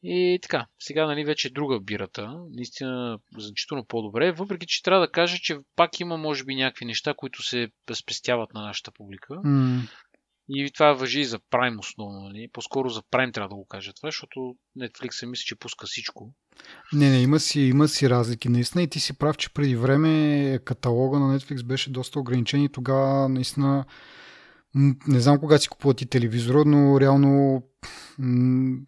[0.05, 5.13] И така, сега нали, вече е друга бирата, наистина значително по-добре, въпреки че трябва да
[5.13, 9.35] кажа, че пак има може би някакви неща, които се спестяват на нашата публика.
[9.35, 9.81] Mm.
[10.55, 12.21] И това въжи и за Prime основно.
[12.21, 12.49] Нали?
[12.53, 16.33] По-скоро за Prime трябва да го кажа това, защото Netflix мисля, че пуска всичко.
[16.93, 20.59] Не, не, има си, има си разлики наистина и ти си прав, че преди време
[20.65, 23.85] каталога на Netflix беше доста ограничен и тогава наистина
[25.09, 27.63] не знам кога си купува ти телевизора, но реално
[28.19, 28.79] м-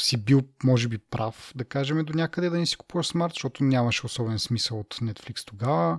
[0.00, 3.64] си бил, може би, прав, да кажем, до някъде да не си купуваш смарт, защото
[3.64, 5.98] нямаше особен смисъл от Netflix тогава.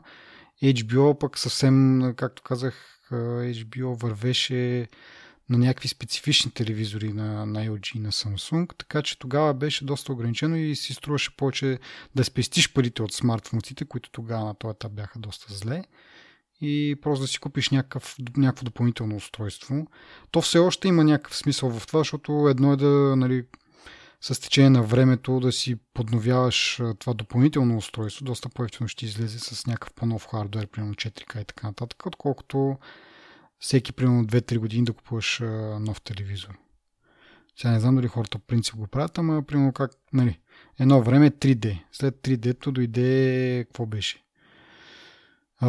[0.63, 4.87] HBO пък съвсем, както казах, HBO вървеше
[5.49, 10.13] на някакви специфични телевизори на, на LG и на Samsung, така че тогава беше доста
[10.13, 11.79] ограничено и си струваше повече
[12.15, 15.83] да спестиш парите от смартфонците, които тогава на този етап бяха доста зле
[16.61, 19.87] и просто да си купиш някакъв, някакво допълнително устройство.
[20.31, 23.45] То все още има някакъв смисъл в това, защото едно е да нали,
[24.21, 29.67] с течение на времето да си подновяваш това допълнително устройство, доста по-ефтино ще излезе с
[29.67, 32.77] някакъв по-нов хардвер, примерно 4K и така нататък, отколкото
[33.59, 35.39] всеки примерно 2-3 години да купуваш
[35.79, 36.57] нов телевизор.
[37.57, 40.39] Сега не знам дали хората по принцип го правят, ама примерно как, нали,
[40.79, 41.83] едно време 3D.
[41.91, 44.23] След 3D-то дойде, какво беше?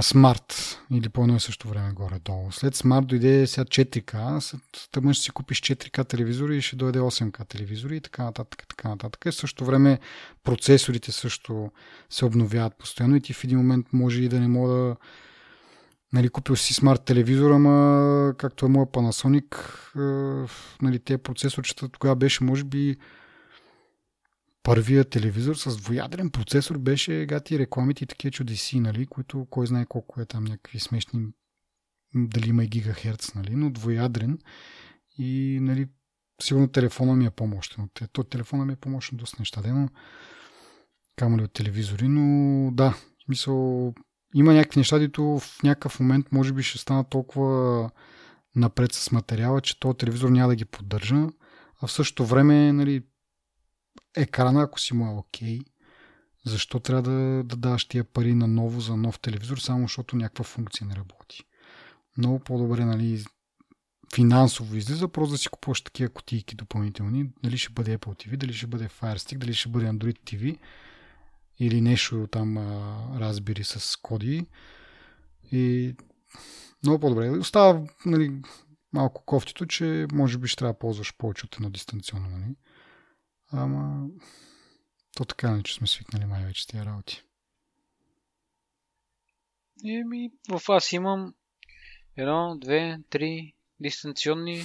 [0.02, 2.52] Смарт или по едно и също време горе-долу.
[2.52, 4.60] След Смарт дойде сега 4К, след
[4.92, 8.64] тъмън ще си купиш 4К телевизори и ще дойде 8К телевизори и така нататък.
[8.68, 9.24] Така нататък.
[9.26, 9.98] И в същото време
[10.44, 11.70] процесорите също
[12.10, 14.96] се обновяват постоянно и ти в един момент може и да не мога да
[16.12, 19.56] нали, купил си смарт телевизор, ама както е моя Panasonic,
[19.96, 20.48] е,
[20.82, 22.96] нали, тези процесорчета тогава беше може би
[24.68, 29.86] първия телевизор с двоядрен процесор беше гати рекламите и такива чудеси, нали, които кой знае
[29.86, 31.26] колко е там някакви смешни,
[32.14, 34.38] дали има и гигахерц, нали, но двоядрен
[35.18, 35.88] и нали,
[36.42, 37.88] сигурно телефона ми е по-мощен.
[38.12, 39.88] То телефона ми е по-мощен доста неща, но
[41.16, 43.94] камали от телевизори, но да, в смисъл
[44.34, 47.90] има някакви неща, които в някакъв момент може би ще станат толкова
[48.56, 51.26] напред с материала, че този телевизор няма да ги поддържа,
[51.82, 53.02] а в същото време нали,
[54.22, 55.60] екрана, ако си му е окей,
[56.46, 60.44] защо трябва да, да даваш тия пари на ново за нов телевизор, само защото някаква
[60.44, 61.44] функция не работи.
[62.18, 63.24] Много по-добре, нали,
[64.14, 67.30] финансово излиза, просто да си купуваш такива кутийки допълнителни.
[67.42, 70.58] Дали ще бъде Apple TV, дали ще бъде Fire Stick, дали ще бъде Android TV
[71.58, 72.58] или нещо там
[73.18, 74.46] разбери с коди.
[75.52, 75.94] И
[76.82, 77.30] много по-добре.
[77.30, 78.42] Остава нали,
[78.92, 82.28] малко кофтито, че може би ще трябва да ползваш повече от едно дистанционно.
[82.28, 82.54] Нали?
[83.52, 84.08] Ама
[85.16, 87.22] то така не, че сме свикнали май вече тия работи.
[89.84, 91.34] Еми, в аз имам
[92.16, 94.62] едно, две, три дистанционни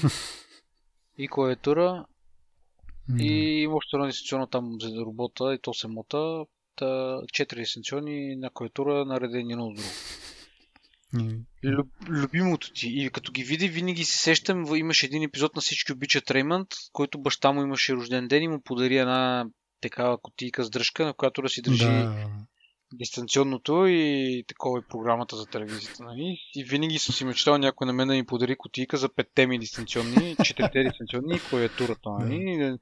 [1.17, 2.05] и клавиатура
[3.19, 6.45] и има още едно дистанционно там за работа и то се мота.
[6.75, 9.89] Та, четири дистанционни на клавиатура наредени едно от друго.
[11.63, 12.89] Люб, любимото ти.
[12.89, 17.21] И като ги види, винаги се сещам, имаше един епизод на всички обичат Реймънд, който
[17.21, 19.45] баща му имаше рожден ден и му подари една
[19.81, 22.27] такава котийка с дръжка, на която да си държи да.
[22.93, 26.03] дистанционното и такова е програмата за телевизията.
[26.03, 26.37] Нали?
[26.55, 29.59] И винаги съм си мечтал някой на мен да ми подари котийка за петте ми
[29.59, 32.09] дистанционни, четирите дистанционни и клавиатурата.
[32.19, 32.57] Нали?
[32.57, 32.77] Да.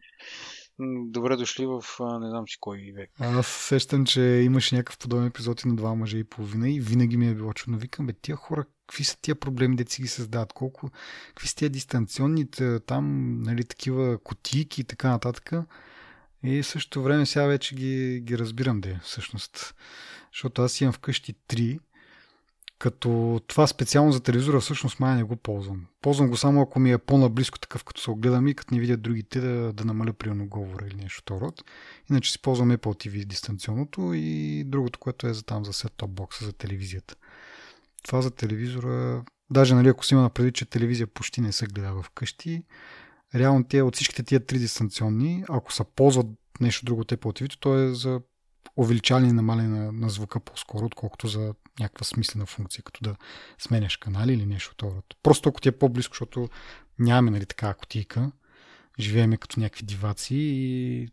[1.05, 1.83] Добре дошли в
[2.19, 3.11] не знам си кой век.
[3.19, 7.17] Аз сещам, че имаш някакъв подобен епизод и на два мъже и половина и винаги
[7.17, 7.77] ми е било чудно.
[7.77, 10.53] Викам, бе, тия хора, какви са тия проблеми, де ги създават?
[10.53, 10.89] Колко,
[11.27, 15.51] какви са тия дистанционните, там, нали, такива котийки и така нататък.
[16.43, 19.75] И в същото време сега вече ги, ги разбирам, де, всъщност.
[20.33, 21.79] Защото аз имам вкъщи три
[22.81, 25.85] като това специално за телевизора всъщност май не го ползвам.
[26.01, 28.97] Ползвам го само ако ми е по-наблизко такъв, като се огледам и като не видя
[28.97, 31.63] другите да, да намаля приемно говора или нещо от род.
[32.09, 36.45] Иначе си ползвам Apple TV дистанционното и другото, което е за там за set-top бокса
[36.45, 37.15] за телевизията.
[38.03, 42.01] това за телевизора, даже нали, ако си има предвид, че телевизия почти не се гледа
[42.03, 42.63] вкъщи,
[43.35, 46.27] реално те от всичките тия три дистанционни, ако са ползват
[46.61, 48.21] нещо друго те по TV, то е за
[48.77, 53.15] увеличаване и намаляне на, на звука по-скоро, отколкото за някаква смислена функция, като да
[53.59, 55.01] сменяш канали или нещо това.
[55.23, 56.49] Просто ако ти е по-близко, защото
[56.99, 58.31] нямаме нали, така кутийка,
[58.99, 61.07] живееме като някакви диваци и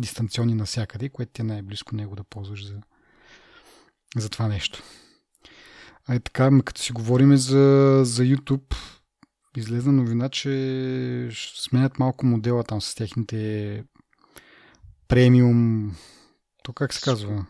[0.00, 2.80] дистанционни навсякъде, което ти е най-близко него да ползваш за,
[4.16, 4.82] за това нещо.
[6.06, 8.74] А е така, като си говорим за, за YouTube,
[9.56, 13.84] излезна новина, че сменят малко модела там с техните
[15.08, 15.92] премиум...
[16.62, 17.46] То как се казва?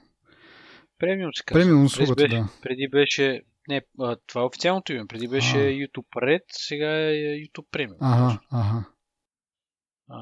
[0.99, 1.61] Премиум се казва.
[1.61, 2.49] Премиум услугата, беше, да.
[2.63, 3.43] Преди беше...
[3.69, 3.83] Не,
[4.27, 5.07] това е официалното име.
[5.07, 5.61] Преди беше А.
[5.61, 7.97] YouTube Red, сега е YouTube Premium.
[8.01, 8.85] Ага, ага.
[10.11, 10.19] А,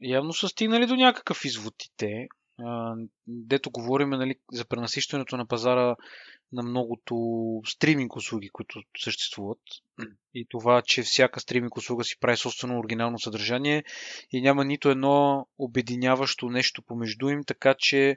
[0.00, 2.28] явно са стигнали до някакъв извод и те.
[2.58, 2.94] А,
[3.26, 5.96] дето говорим нали, за пренасищането на пазара
[6.52, 7.16] на многото
[7.66, 9.58] стриминг услуги, които съществуват.
[10.34, 13.84] И това, че всяка стриминг услуга си прави собствено оригинално съдържание
[14.30, 18.16] и няма нито едно обединяващо нещо помежду им, така че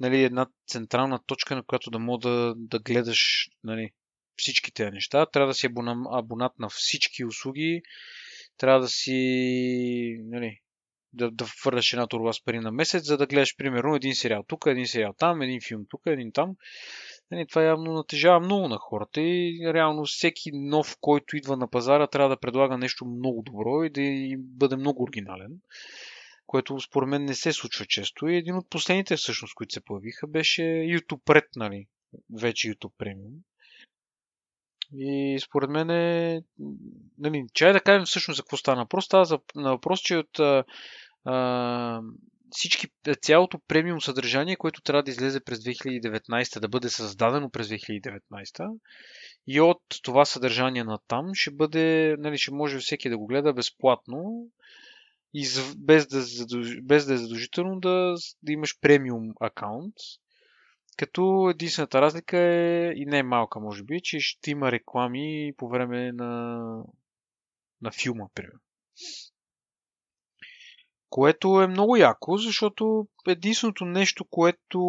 [0.00, 3.90] нали, една централна точка, на която да мога да, да гледаш нали,
[4.36, 5.26] всички тези неща.
[5.26, 5.68] Трябва да си
[6.12, 7.82] абонат на всички услуги,
[8.56, 10.60] трябва да си нали,
[11.12, 14.44] да, да фърляш една турба с пари на месец, за да гледаш примерно един сериал
[14.48, 16.56] тук, един сериал там, един филм тук, един там.
[17.30, 22.06] Нали, това явно натежава много на хората и реално всеки нов, който идва на пазара,
[22.06, 25.50] трябва да предлага нещо много добро и да и бъде много оригинален,
[26.48, 28.28] което според мен не се случва често.
[28.28, 31.86] И един от последните всъщност, които се появиха, беше YouTube Red, нали,
[32.40, 33.34] вече YouTube Premium.
[34.92, 36.42] И според мен е...
[37.18, 39.04] Нали, чай да кажем всъщност за какво стана въпрос.
[39.04, 40.64] Става на въпрос, че от а,
[41.24, 42.00] а,
[42.50, 42.86] всички,
[43.22, 48.78] цялото премиум съдържание, което трябва да излезе през 2019, да бъде създадено през 2019
[49.46, 53.52] и от това съдържание на там ще бъде, нали, ще може всеки да го гледа
[53.52, 54.46] безплатно
[55.34, 59.94] и з- без да, задълж- без да е задължително да, да имаш премиум акаунт.
[60.96, 65.68] Като единствената разлика е, и не е малка може би, че ще има реклами по
[65.68, 66.58] време на,
[67.82, 68.60] на филма, примерно.
[71.10, 74.80] Което е много яко, защото единственото нещо, което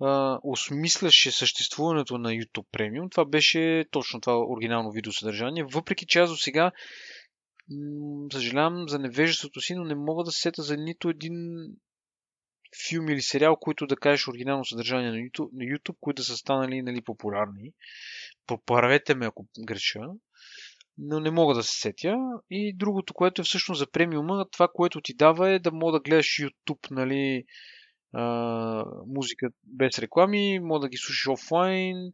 [0.00, 6.30] а, осмисляше съществуването на YouTube Premium, това беше точно това оригинално видеосъдържание, въпреки че аз
[6.30, 6.72] до сега
[8.32, 11.34] съжалявам за невежеството си, но не мога да се сета за нито един
[12.88, 16.82] филм или сериал, които да кажеш оригинално съдържание на YouTube, на YouTube които са станали
[16.82, 17.72] нали, популярни.
[18.46, 20.00] Поправете ме, ако греша.
[20.98, 22.16] Но не мога да се сетя.
[22.50, 26.00] И другото, което е всъщност за премиума, това, което ти дава е да мога да
[26.00, 27.44] гледаш YouTube, нали,
[28.12, 32.12] а, музика без реклами, мога да ги слушаш офлайн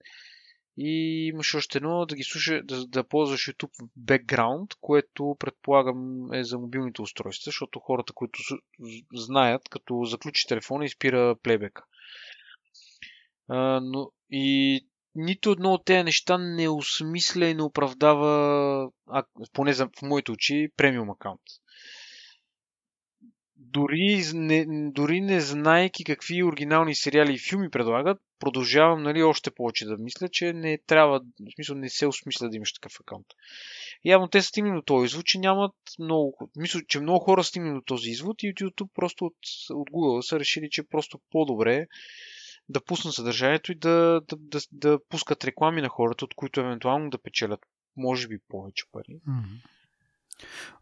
[0.77, 6.45] и имаш още едно да ги слуша, да, да ползваш YouTube background, което предполагам е
[6.45, 8.39] за мобилните устройства, защото хората, които
[9.15, 11.85] знаят, като заключи телефона и спира плейбека.
[13.49, 14.81] А, но и
[15.15, 20.33] нито едно от тези неща не осмисля и не оправдава, а, поне за, в моите
[20.33, 21.41] очи, премиум акаунт.
[23.73, 29.87] Дори не, дори не знаеки какви оригинални сериали и филми предлагат, продължавам нали, още повече
[29.87, 33.27] да мисля, че не трябва, в смисъл не се осмисля да имаш такъв акаунт.
[34.05, 37.75] Явно те са стигнали до този извод, че нямат много, мисля, че много хора стигнали
[37.75, 39.37] до този извод и от YouTube просто от,
[39.71, 41.87] от Google са решили, че просто по-добре
[42.69, 47.11] да пуснат съдържанието и да, да, да, да пускат реклами на хората, от които евентуално
[47.11, 47.61] да печелят
[47.97, 49.21] може би повече пари.
[49.27, 49.55] Мгм.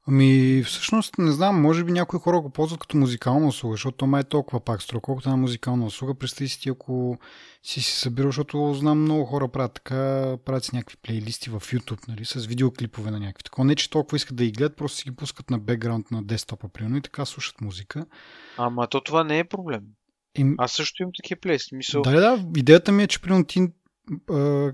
[0.06, 4.06] Ами, всъщност, не знам, може би някои хора го ползват като музикална услуга, защото то
[4.06, 6.14] май е толкова пак строго, колкото една музикална услуга.
[6.14, 7.18] Представи си ти, ако
[7.62, 12.08] си си събирал, защото знам много хора правят така, правят си някакви плейлисти в YouTube,
[12.08, 13.42] нали, с видеоклипове на някакви.
[13.42, 16.22] Такова не, че толкова искат да ги гледат, просто си ги пускат на бекграунд на
[16.22, 18.06] десктопа, примерно, и така слушат музика.
[18.56, 19.82] Ама то това не е проблем.
[20.38, 21.74] И, Аз също имам такива плейсти.
[21.74, 23.68] Мисъл, да, да, идеята ми е, че примерно ти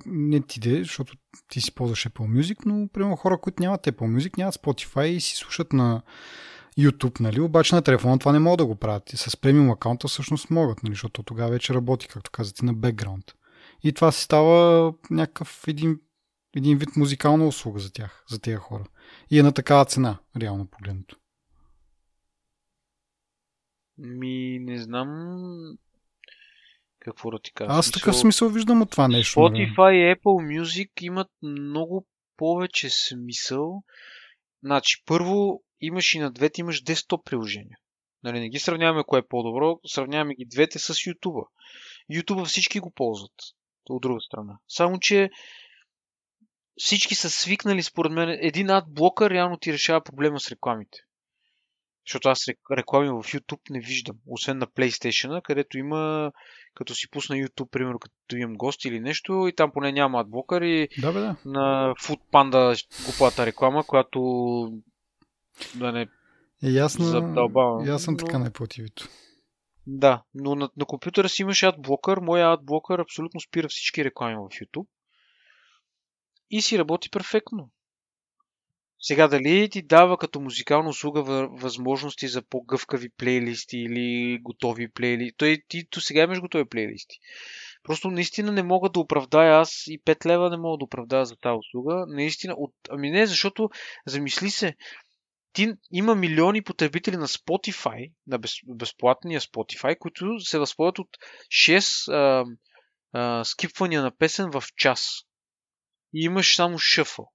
[0.06, 1.16] не ти защото
[1.48, 5.20] ти си ползваш Apple Music, но примерно хора, които нямат Apple Music, нямат Spotify и
[5.20, 6.02] си слушат на
[6.78, 7.40] YouTube, нали?
[7.40, 9.12] Обаче на телефона това не могат да го правят.
[9.12, 10.92] И с премиум акаунта всъщност могат, нали?
[10.92, 13.24] Защото тогава вече работи, както казати, на бекграунд.
[13.82, 16.00] И това си става някакъв един,
[16.56, 18.84] един вид музикална услуга за тях, за тези хора.
[19.30, 21.16] И е на такава цена, реално погледнато.
[23.98, 25.78] ми не знам
[27.10, 27.70] какво да ти кажа.
[27.72, 29.40] Аз такъв смисъл виждам от това нещо.
[29.40, 29.52] нали?
[29.54, 33.82] Spotify и Apple Music имат много повече смисъл.
[34.62, 37.78] Значи, първо имаш и на двете имаш десктоп приложения.
[38.22, 41.46] Нали, не ги сравняваме кое е по-добро, сравняваме ги двете с YouTube.
[42.12, 43.32] YouTube всички го ползват.
[43.88, 44.58] от друга страна.
[44.68, 45.30] Само, че
[46.76, 50.98] всички са свикнали, според мен, един адблокър реално ти решава проблема с рекламите.
[52.06, 52.38] Защото аз
[52.76, 54.16] реклами в YouTube не виждам.
[54.26, 56.32] Освен на PlayStation, където има,
[56.74, 60.62] като си пусна YouTube, примерно, като имам гости или нещо, и там поне няма адблокър
[60.62, 61.36] и да, бе, да.
[61.44, 64.20] на Food Panda купата реклама, която
[65.74, 66.06] да не
[66.62, 67.06] е, ясно,
[67.86, 69.08] И аз съм така на противито.
[69.86, 72.18] Да, но на, на компютъра си имаш адблокър.
[72.18, 74.86] Моя адблокър абсолютно спира всички реклами в YouTube.
[76.50, 77.70] И си работи перфектно.
[79.00, 85.36] Сега дали ти дава като музикална услуга възможности за по-гъвкави плейлисти или готови плейлисти?
[85.36, 87.18] Той ти до сега имаш готови плейлисти.
[87.82, 91.36] Просто наистина не мога да оправдая аз и 5 лева не мога да оправдая за
[91.36, 92.04] тази услуга.
[92.08, 92.74] Наистина, от...
[92.90, 93.70] ами не, защото
[94.06, 94.74] замисли се,
[95.52, 101.08] ти има милиони потребители на Spotify, на без, безплатния Spotify, които се възползват от
[101.48, 102.44] 6 а,
[103.12, 105.08] а, скипвания на песен в час.
[106.14, 107.32] И имаш само шъфъл.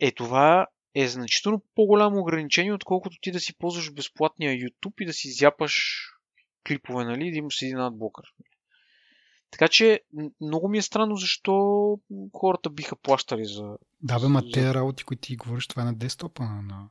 [0.00, 5.12] Е, това е значително по-голямо ограничение, отколкото ти да си ползваш безплатния YouTube и да
[5.12, 6.02] си зяпаш
[6.66, 8.24] клипове, нали, да имаш един адблокър.
[9.50, 10.00] Така че
[10.40, 11.54] много ми е странно защо
[12.32, 13.76] хората биха плащали за...
[14.02, 14.50] Да, бе, ма за...
[14.52, 16.88] те работи, които ти говориш, това е на десктопа, на, на,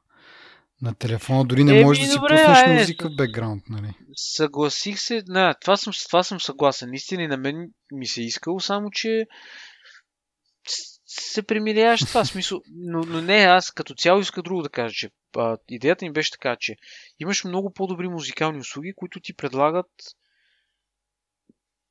[0.82, 3.94] на телефона, дори не е, можеш да си добре, пуснеш е, музика в бекграунд, нали?
[4.16, 6.90] Съгласих се, не, това съм, това съм съгласен.
[6.90, 9.28] Наистина и на мен ми се е искало, само че
[11.22, 12.62] се примиряваш с това смисъл.
[12.76, 16.32] Но, но не, аз като цяло иска друго да кажа, че а, идеята ми беше
[16.32, 16.76] така, че
[17.20, 19.88] имаш много по-добри музикални услуги, които ти предлагат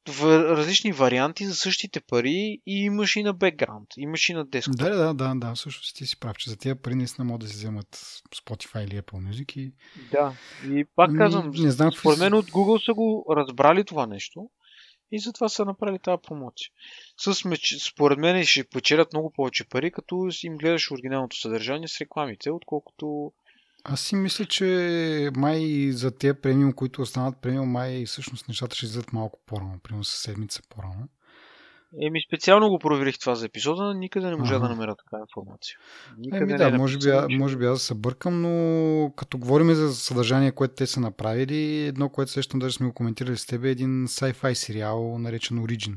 [0.08, 0.24] в
[0.56, 4.76] различни варианти за същите пари и имаш и на бекграунд, имаш и на десктоп.
[4.76, 7.48] Да, да, да, да, всъщност ти си прав, че за тия пари наистина могат да
[7.48, 7.96] си вземат
[8.36, 9.72] Spotify или Apple Music и...
[10.12, 10.32] Да,
[10.64, 14.50] и пак казвам, не, не знам, според мен от Google са го разбрали това нещо
[15.14, 16.68] и затова са направили тази промоция.
[17.16, 17.34] С,
[17.80, 23.32] според мен ще печелят много повече пари, като им гледаш оригиналното съдържание с рекламите, отколкото
[23.86, 28.86] аз си мисля, че май за тези премиум, които останат премиум, май всъщност нещата ще
[28.86, 31.08] излизат малко по-рано, примерно с седмица по-рано.
[32.02, 34.62] Еми, специално го проверих това за епизода, никъде не можа ага.
[34.62, 35.78] да намеря такава информация.
[36.18, 39.94] Никъде Еми, да, е може, би, може би аз се бъркам, но като говорим за
[39.94, 43.70] съдържание, което те са направили, едно, което сещам, даже сме го коментирали с теб, е
[43.70, 45.94] един sci-fi сериал, наречен Origin,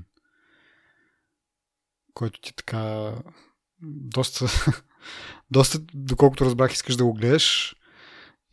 [2.13, 3.13] който ти така
[3.81, 4.45] доста,
[5.51, 7.75] доста, доколкото разбрах, искаш да го гледаш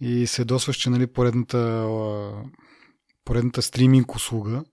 [0.00, 1.88] и се досваш, че нали, поредната,
[3.24, 4.64] поредната стриминг услуга,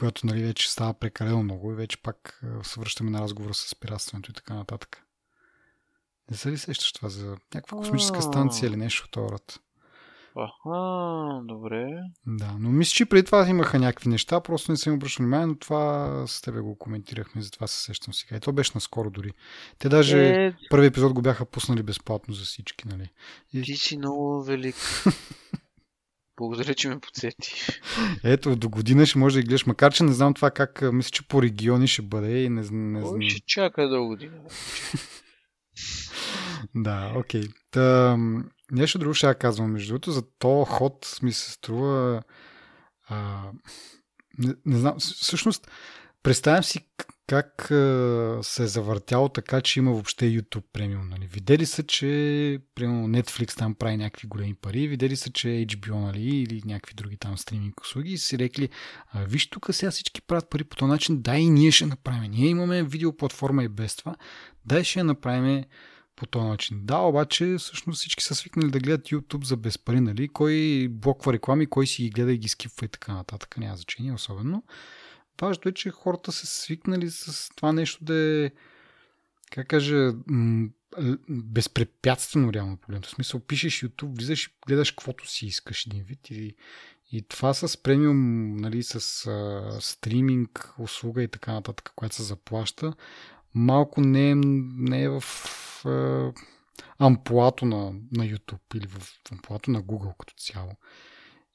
[0.00, 4.30] която нали, вече става прекалено много и вече пак се връщаме на разговора с пиратстването
[4.30, 5.02] и така нататък.
[6.30, 9.60] Не се ли сещаш това за някаква космическа станция или нещо от род?
[10.36, 11.86] Аха, добре.
[12.26, 15.58] Да, но мисля, че преди това имаха някакви неща, просто не съм обръщал внимание, но
[15.58, 18.36] това с тебе го коментирахме, затова се сещам сега.
[18.36, 19.32] И то беше наскоро дори.
[19.78, 20.54] Те даже е...
[20.70, 23.10] първи епизод го бяха пуснали безплатно за всички, нали?
[23.52, 23.62] И...
[23.62, 24.76] Ти си много велик.
[26.40, 27.54] Благодаря, че ме подсети.
[28.24, 31.28] Ето, до година ще може да гледаш, макар че не знам това как, мисля, че
[31.28, 33.22] по региони ще бъде и не, не знам.
[33.22, 34.34] Ще чака до година.
[36.74, 37.42] да, окей.
[37.42, 38.44] Okay.
[38.72, 39.72] Нещо друго ще я казвам.
[39.72, 42.22] Между другото, за то ход ми се струва...
[43.08, 43.42] А,
[44.38, 45.70] не, не знам, всъщност,
[46.22, 46.88] представям си
[47.30, 47.66] как
[48.46, 51.08] се е завъртяло така, че има въобще YouTube премиум.
[51.08, 51.26] Нали?
[51.26, 52.06] Видели са, че
[52.74, 57.16] примерно Netflix там прави някакви големи пари, видели са, че HBO нали, или някакви други
[57.16, 58.68] там стриминг услуги и си рекли,
[59.12, 62.30] а, виж тук сега всички правят пари по този начин, дай и ние ще направим.
[62.30, 64.16] Ние имаме видеоплатформа и без това,
[64.64, 65.64] дай ще я направим
[66.16, 66.80] по този начин.
[66.82, 70.28] Да, обаче всъщност всички са свикнали да гледат YouTube за без пари, нали?
[70.28, 73.56] Кой блоква реклами, кой си ги гледа и ги скипва и така нататък.
[73.58, 74.62] Няма значение особено.
[75.40, 78.50] Важното е, че хората са свикнали с това нещо да е,
[79.50, 80.12] как кажа,
[81.28, 83.06] безпрепятствено реално погледно.
[83.06, 86.30] В смисъл, пишеш YouTube, влизаш и гледаш каквото си искаш един вид.
[86.30, 86.54] И,
[87.12, 92.92] и това с премиум, нали, с а, стриминг, услуга и така нататък, която се заплаща,
[93.54, 95.24] малко не е, не е в
[95.86, 96.32] е,
[96.98, 100.72] амплуато на, на YouTube или в амплуато на Google като цяло.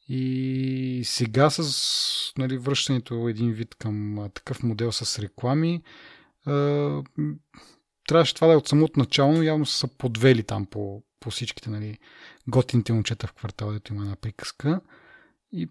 [0.08, 5.84] И сега с нали, връщането един вид към такъв модел с реклами,
[8.08, 11.70] трябваше това да е от самото начало, но явно са подвели там по, по всичките
[11.70, 11.98] нали,
[12.48, 14.82] готините момчета в квартала, дето има една приказка.
[15.52, 15.70] И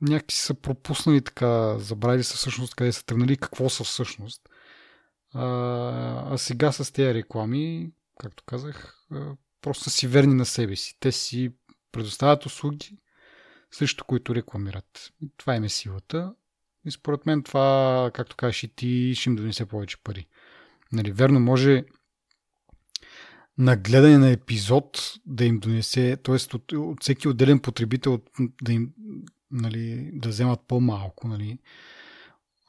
[0.00, 4.48] някакси са пропуснали така, забравили са всъщност къде са тръгнали какво са всъщност.
[5.32, 5.44] А,
[6.34, 7.90] а сега с тези реклами,
[8.20, 9.06] както казах,
[9.60, 10.96] просто си верни на себе си.
[11.00, 11.52] Те си
[11.92, 12.98] предоставят услуги,
[13.70, 15.12] срещу които рекламират.
[15.36, 16.34] Това им е силата.
[16.84, 20.26] И според мен това, както кажеш и ти, ще им донесе повече пари.
[20.92, 21.84] Нали, верно, може
[23.58, 26.34] на гледане на епизод да им донесе, т.е.
[26.34, 28.20] От, от всеки отделен потребител
[28.62, 28.92] да им
[29.50, 31.58] нали, да вземат по-малко, нали.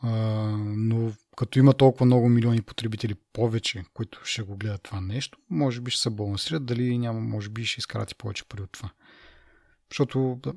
[0.02, 0.12] А,
[0.58, 5.82] но като има толкова много милиони потребители повече, които ще го гледат това нещо, може
[5.82, 8.90] би ще се балансират, дали няма, може би ще изкарат и повече пари от това.
[9.90, 10.54] Защото, да,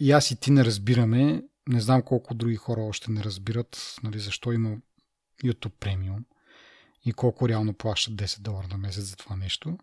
[0.00, 4.18] и аз и ти не разбираме, не знам колко други хора още не разбират, нали,
[4.18, 4.76] защо има
[5.44, 6.22] YouTube Premium
[7.04, 9.78] и колко реално плащат 10 долара на месец за това нещо.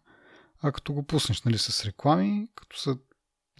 [0.62, 2.98] А като го пуснеш нали, с реклами, като са,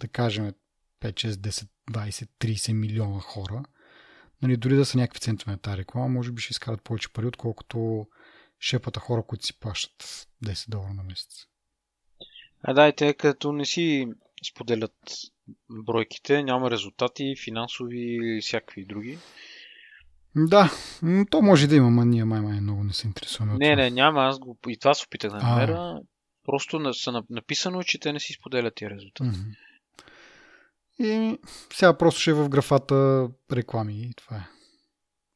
[0.00, 0.52] да кажем,
[1.00, 3.62] 5, 6, 10, 20, 30 милиона хора,
[4.42, 7.26] нали, дори да са някакви центрове на тази реклама, може би ще изкарат повече пари,
[7.26, 8.06] отколкото
[8.60, 11.46] шепата хора, които си плащат 10 долара на месец.
[12.62, 14.08] А да, и те като не си
[14.48, 14.94] споделят
[15.70, 19.18] бройките, няма резултати, финансови или всякакви други.
[20.36, 20.70] Да,
[21.30, 23.56] то може да има, но ние май май много не се интересуваме.
[23.58, 26.00] Не, не, няма, аз го, и това се опитах да намеря.
[26.44, 29.30] Просто са написано, че те не си споделят тия резултати.
[29.30, 29.56] Mm-hmm.
[30.98, 31.38] И
[31.72, 34.46] сега просто ще е в графата реклами и това е.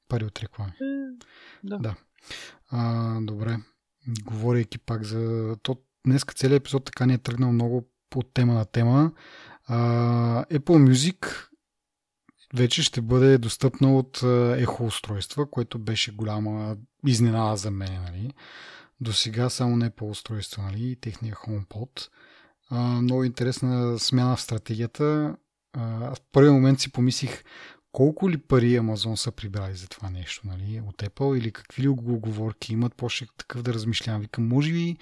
[0.08, 0.72] Пари от реклами.
[0.80, 1.24] Е,
[1.64, 1.78] да.
[1.78, 1.94] да.
[2.70, 3.56] А, добре.
[4.24, 5.56] Говорейки пак за...
[5.62, 9.12] То днес целият епизод така не е тръгнал много от тема на тема.
[9.74, 11.26] А, Apple Music
[12.54, 14.22] вече ще бъде достъпна от
[14.56, 18.02] ехо устройства, което беше голяма изненада за мен.
[18.02, 18.32] Нали?
[19.00, 20.96] До сега само не по устройство, нали?
[21.00, 22.08] техния HomePod.
[22.70, 25.36] А, много интересна смяна в стратегията.
[25.72, 25.80] А,
[26.14, 27.44] в първи момент си помислих
[27.92, 31.88] колко ли пари Амазон са прибрали за това нещо нали, от Apple или какви ли
[31.88, 32.94] оговорки имат.
[32.94, 34.20] Почнах такъв да размишлявам.
[34.20, 34.96] Викам, може би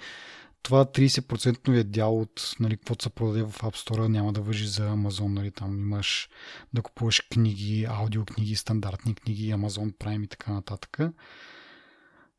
[0.63, 4.89] това 30% дял от нали, каквото се продаде в App Store няма да въжи за
[4.89, 5.27] Amazon.
[5.27, 6.29] Нали, там имаш
[6.73, 10.99] да купуваш книги, аудиокниги, стандартни книги, Amazon Prime и така нататък.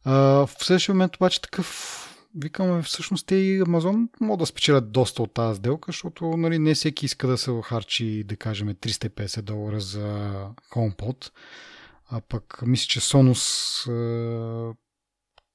[0.04, 0.12] А,
[0.46, 5.34] в следващия момент обаче такъв викаме, всъщност те и Amazon могат да спечелят доста от
[5.34, 10.32] тази сделка, защото нали, не всеки иска да се харчи, да кажем, 350 долара за
[10.72, 11.30] HomePod.
[12.10, 14.74] А пък мисля, че Sonos е,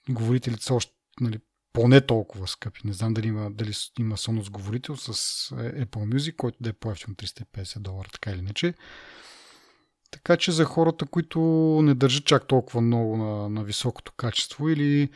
[0.09, 1.39] говорителите са още нали,
[1.77, 2.81] поне толкова скъпи.
[2.83, 5.09] Не знам дали има, дали има Sonos говорител с
[5.51, 8.73] е, Apple Music, който да е по-ефтин 350 долара, така или иначе.
[10.11, 11.39] Така че за хората, които
[11.83, 15.09] не държат чак толкова много на, на високото качество или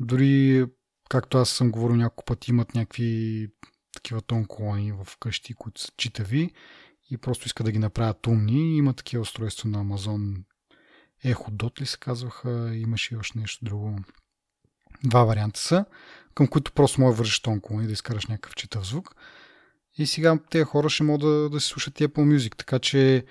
[0.00, 0.64] дори,
[1.08, 3.48] както аз съм говорил няколко пъти, имат някакви
[3.94, 6.50] такива тон колони в къщи, които са читави
[7.10, 8.76] и просто искат да ги направят умни.
[8.76, 10.42] Има такива устройства на Amazon
[11.24, 13.98] Echo Dot ли се казваха, имаше и още нещо друго.
[15.04, 15.84] Два варианта са,
[16.34, 19.14] към които просто може да вържиш тон колони, да изкараш някакъв читав звук.
[19.98, 23.24] И сега тези хора ще могат да, да си слушат и Apple Music, така че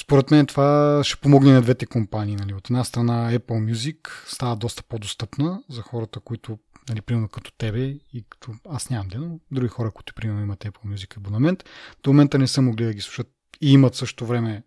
[0.00, 2.36] според мен това ще помогне на двете компании.
[2.36, 2.54] Нали.
[2.54, 6.58] От една страна Apple Music става доста по-достъпна за хората, които,
[6.88, 10.64] нали, примерно като тебе и като аз нямам ден, но други хора, които примерно имат
[10.64, 11.64] Apple Music абонамент,
[12.02, 13.28] до момента не са могли да ги слушат
[13.60, 14.62] и имат също време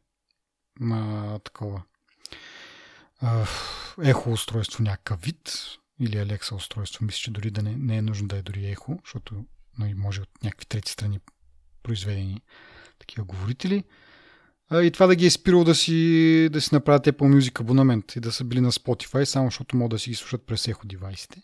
[0.91, 1.81] а, такова
[3.21, 3.45] а,
[4.03, 5.53] ехо устройство някакъв вид
[5.99, 7.05] или Alexa устройство.
[7.05, 9.45] Мисля, че дори да не, не е нужно да е дори ехо, защото
[9.77, 11.19] нали, може от някакви трети страни
[11.83, 12.41] произведени
[12.99, 13.83] такива говорители.
[14.73, 18.19] И това да ги е спирало да си, да си направят Apple Music абонамент и
[18.19, 21.41] да са били на Spotify, само защото могат да си ги слушат през ехо девайсите.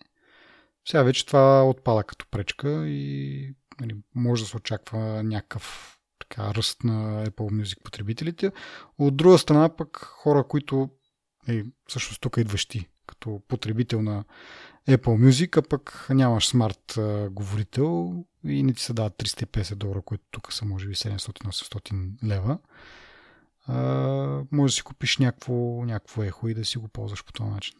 [0.87, 6.83] Сега вече това отпада като пречка и нали, може да се очаква някакъв така, ръст
[6.83, 8.51] на Apple Music потребителите.
[8.97, 10.89] От друга страна пък хора, които
[11.47, 14.23] е, всъщност тук идваш ти като потребител на
[14.89, 16.99] Apple Music, а пък нямаш смарт
[17.31, 22.57] говорител и не ти се дават 350 долара, които тук са може би 700-800 лева
[23.69, 25.53] а, може да си купиш някакво,
[25.85, 27.75] някакво ехо и да си го ползваш по този начин.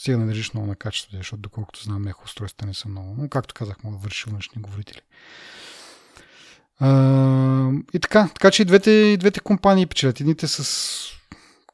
[0.00, 3.14] Сега не държиш много на качеството, защото доколкото знам ехо устройствата не са много.
[3.18, 5.00] Но както казах, мога да върши външни говорители.
[6.78, 10.20] А, и така, така че и двете, и двете компании печелят.
[10.20, 10.62] Едните с,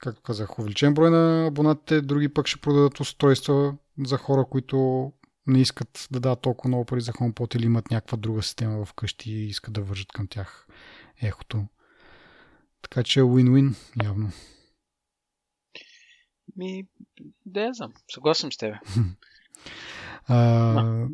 [0.03, 3.75] както казах, увеличен брой на абонатите, други пък ще продадат устройства
[4.07, 5.13] за хора, които
[5.47, 8.95] не искат да дадат толкова много пари за HomePod или имат някаква друга система в
[8.95, 10.67] къщи и искат да вържат към тях
[11.23, 11.67] ехото.
[12.83, 13.75] Така че е win-win,
[14.05, 14.31] явно.
[16.57, 16.87] Ми,
[17.47, 17.93] да я знам.
[18.15, 18.79] Съгласен с тебе.
[20.29, 21.07] а,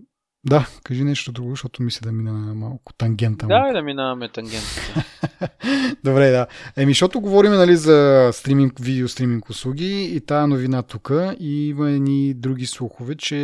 [0.49, 3.47] да, кажи нещо друго, защото мисля да мина малко тангента.
[3.47, 5.05] Да, да минаваме тангента.
[6.05, 6.47] Добре, да.
[6.77, 11.91] Еми, защото говорим нали, за стриминг, видео стриминг услуги и тая новина тук и има
[11.91, 13.35] едни други слухове, че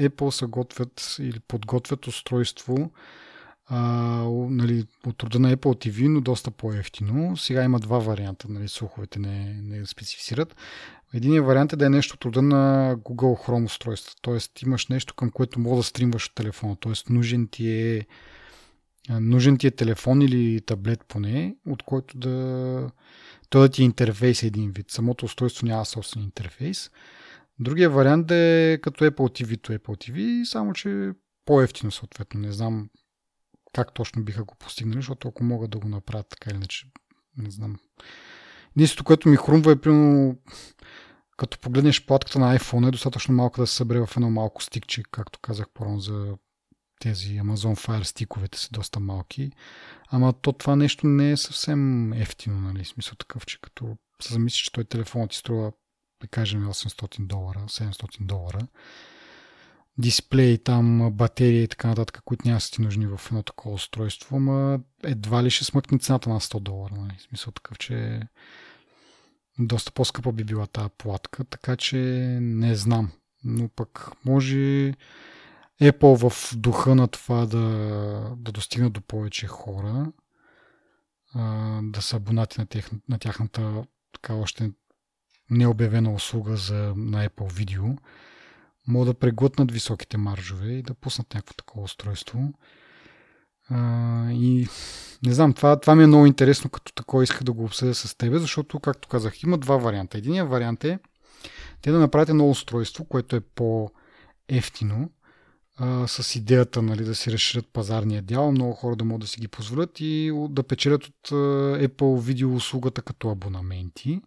[0.00, 2.90] Apple са готвят или подготвят устройство,
[3.66, 3.78] а,
[4.50, 7.36] нали, от рода на Apple TV, но доста по-ефтино.
[7.36, 10.56] Сега има два варианта, нали, слуховете не, не специфицират.
[11.14, 14.14] Единият вариант е да е нещо от рода на Google Chrome устройство.
[14.22, 16.76] Тоест имаш нещо към което мога да стримваш от телефона.
[16.76, 18.06] Тоест нужен ти е
[19.10, 22.90] нужен ти е телефон или таблет поне, от който да
[23.50, 24.90] той да ти е интерфейс един вид.
[24.90, 26.90] Самото устройство няма собствен интерфейс.
[27.58, 31.10] Другия вариант е като Apple TV to Apple TV, само че
[31.44, 32.40] по-ефтино съответно.
[32.40, 32.88] Не знам
[33.72, 36.86] как точно биха го постигнали, защото ако могат да го направят така или иначе,
[37.36, 37.78] не знам.
[38.76, 40.36] Единството, което ми хрумва е примерно
[41.42, 45.02] като погледнеш платката на iPhone е достатъчно малко да се събере в едно малко стикче,
[45.10, 46.36] както казах по за
[47.00, 49.50] тези Amazon Fire стиковете са доста малки.
[50.08, 52.84] Ама то това нещо не е съвсем ефтино, нали?
[52.84, 55.72] Смисъл такъв, че като се замислиш, че той телефонът ти струва,
[56.20, 58.66] да кажем, 800 долара, 700 долара,
[59.98, 64.36] дисплей, там батерия и така нататък, които няма са ти нужни в едно такова устройство,
[64.36, 66.94] ама едва ли ще смъкне цената на 100 долара.
[66.94, 67.16] Нали?
[67.28, 68.20] Смисъл такъв, че
[69.58, 71.96] доста по-скъпа би била тази платка, така че
[72.40, 73.10] не знам.
[73.44, 74.94] Но пък може
[75.82, 77.66] Apple в духа на това да,
[78.36, 80.12] да достигна до повече хора,
[81.82, 84.70] да са абонати на, тех, на тяхната така още
[85.50, 87.98] необявена услуга за, на Apple Video,
[88.86, 92.52] могат да преглътнат високите маржове и да пуснат някакво такова устройство.
[93.72, 94.68] А, и
[95.26, 98.14] не знам, това, това ми е много интересно, като такова исках да го обсъдя с
[98.14, 100.18] тебе, защото, както казах, има два варианта.
[100.18, 100.98] Единият вариант е
[101.82, 105.10] те да направят едно устройство, което е по-ефтино,
[105.76, 109.40] а, с идеята нали, да си разширят пазарния дял, много хора да могат да си
[109.40, 111.28] ги позволят и да печелят от
[111.80, 114.20] Apple видео услугата като абонаменти.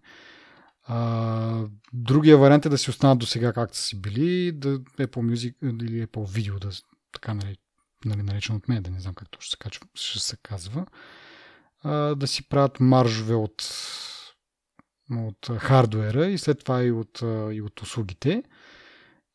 [0.87, 5.07] А, другия вариант е да си останат до сега както са си били, да Apple
[5.07, 6.69] Music или Apple Video, да,
[7.13, 7.57] така нали,
[8.05, 10.85] нали, наречен от мен, да не знам как точно се, качва, ще се казва,
[11.83, 13.69] а, да си правят маржове от,
[15.11, 18.43] от хардуера и след това и от, и от услугите.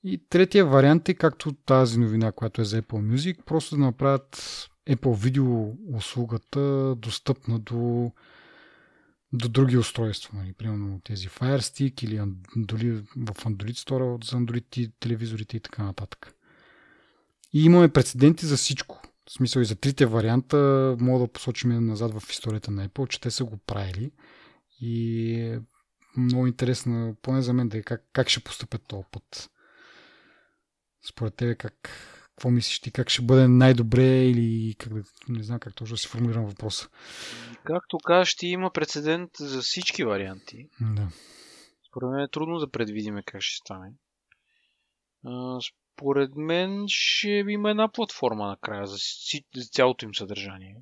[0.04, 4.36] И третия вариант е както тази новина, която е за Apple Music, просто да направят
[4.88, 8.12] Apple Video услугата достъпна до,
[9.32, 10.38] до други устройства.
[10.38, 10.52] Нали?
[10.52, 16.34] Примерно тези Fire Stick или дори в Android Store за Android телевизорите и така нататък.
[17.52, 19.02] И имаме прецеденти за всичко.
[19.28, 23.20] В смисъл и за трите варианта мога да посочим назад в историята на Apple, че
[23.20, 24.12] те са го правили.
[24.80, 25.60] И е
[26.16, 29.50] много интересно, поне за мен, да е как, как ще поступят този път.
[31.08, 31.90] Според тебе как,
[32.24, 34.92] какво мислиш ти, как ще бъде най-добре или как,
[35.28, 36.88] не знам как точно да си формулирам въпроса.
[37.64, 40.68] Както кажеш, ще има прецедент за всички варианти.
[40.80, 41.08] Да.
[41.88, 43.92] Според мен е трудно да предвидим как ще стане.
[46.00, 48.96] Според мен ще има една платформа накрая за,
[49.56, 50.76] за цялото им съдържание.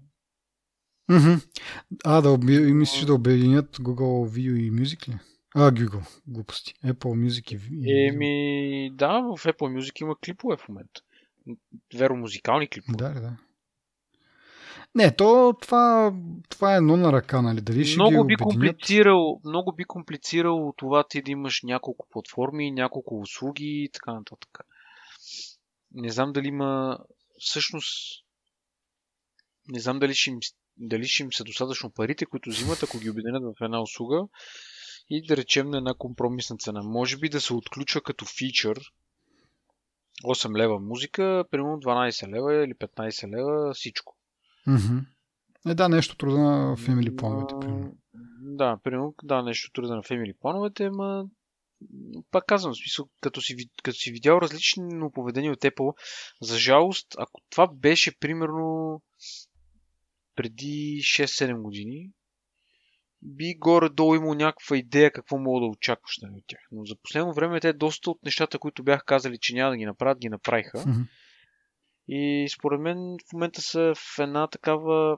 [1.10, 1.48] Mm-hmm.
[2.04, 2.58] А, да оби...
[2.58, 5.18] мислиш да обединят Google Video и Music ли?
[5.54, 6.20] А, Google.
[6.26, 6.74] Глупости.
[6.84, 11.00] Apple Music и Еми, да, в Apple Music има клипове в момента.
[11.94, 12.96] Веро музикални клипове.
[12.96, 13.36] Да, да.
[14.94, 16.14] Не, то това,
[16.48, 17.60] това е едно на ръка, нали?
[17.60, 23.20] Дали ще много би комплицирал, много би комплицирал това ти да имаш няколко платформи, няколко
[23.20, 24.67] услуги и така нататък.
[26.00, 26.98] Не знам дали има
[27.38, 28.24] всъщност
[29.68, 30.38] не знам дали ще им,
[30.76, 34.28] дали ще им са достатъчно парите, които взимат, ако ги обединят в една услуга
[35.10, 36.82] и да речем на една компромисна цена.
[36.82, 38.80] Може би да се отключва като фичър
[40.24, 44.16] 8 лева музика, примерно 12 лева или 15 лева всичко.
[44.68, 45.04] Mm-hmm.
[45.66, 47.96] Е, да, нещо труда на Family плановете, примерно.
[48.40, 51.24] Да, примерно, да, нещо труда на Family плановете, ма
[52.30, 55.94] пак казвам, в смисъл, като си, като си видял различно поведение от Apple,
[56.42, 59.02] за жалост, ако това беше примерно
[60.34, 62.10] преди 6-7 години,
[63.22, 66.60] би горе-долу имал някаква идея какво мога да очакваш нали, от тях.
[66.72, 69.86] Но за последно време те доста от нещата, които бях казали, че няма да ги
[69.86, 70.78] направят, ги направиха.
[70.78, 71.06] Mm-hmm.
[72.08, 75.16] И според мен в момента са в една такава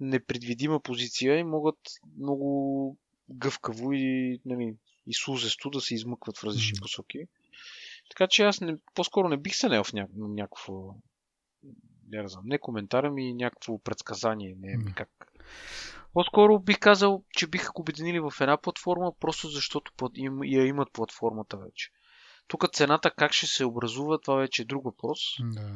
[0.00, 1.78] непредвидима позиция и могат
[2.18, 2.98] много
[3.30, 4.74] гъвкаво и, нали,
[5.06, 7.18] и слузесто да се измъкват в различни посоки.
[8.10, 10.94] Така че аз не, по-скоро не бих се нел в ня, някакво
[12.08, 14.94] не знам, не коментара ми, някакво предсказание, не mm-hmm.
[14.94, 15.08] как.
[16.12, 21.56] По-скоро бих казал, че биха обединили в една платформа, просто защото им, я имат платформата
[21.56, 21.90] вече.
[22.48, 25.18] Тук цената как ще се образува, това вече е друг въпрос.
[25.40, 25.70] Да.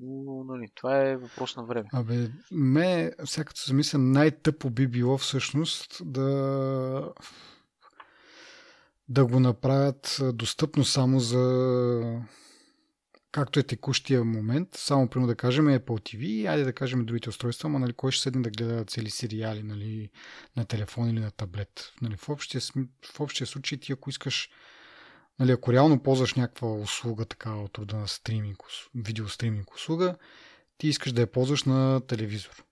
[0.00, 1.88] Но, нали, това е въпрос на време.
[1.92, 7.12] Абе, ме, всякато се мисля, най-тъпо би било всъщност да
[9.08, 12.22] да го направят достъпно само за
[13.32, 17.66] както е текущия момент, само примерно да кажем Apple TV, айде да кажем другите устройства,
[17.66, 20.10] ама нали, кой ще седне да гледа цели сериали нали,
[20.56, 21.92] на телефон или на таблет.
[22.02, 22.60] Нали, в, общия,
[23.14, 24.50] в общия случай ти ако искаш
[25.38, 28.58] нали, ако реално ползваш някаква услуга така от рода на стриминг,
[28.94, 30.16] видео стриминг услуга,
[30.78, 32.64] ти искаш да я ползваш на телевизор.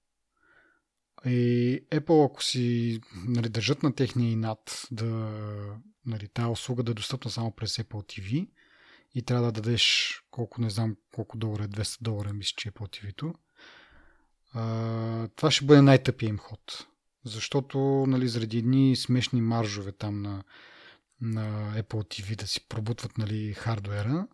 [1.26, 5.04] И Apple, ако си нали, държат на техния инат да
[6.06, 8.48] нали, тази услуга да е достъпна само през Apple TV
[9.14, 12.72] и трябва да дадеш колко не знам колко долара е, 200 долара, мисля, че е
[12.72, 13.34] Apple TV-то,
[14.52, 16.86] а, това ще бъде най-тъпия им ход.
[17.24, 20.44] Защото нали, заради едни смешни маржове там на,
[21.20, 24.26] на Apple TV да си пробутват нали, хардуера,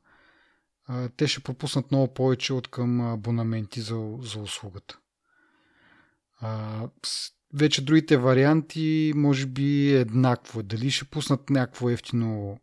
[0.87, 4.99] а, те ще пропуснат много повече от към абонаменти за, за услугата.
[6.41, 6.83] А,
[7.55, 10.63] вече другите варианти, може би еднакво.
[10.63, 12.59] Дали ще пуснат някакво ефтино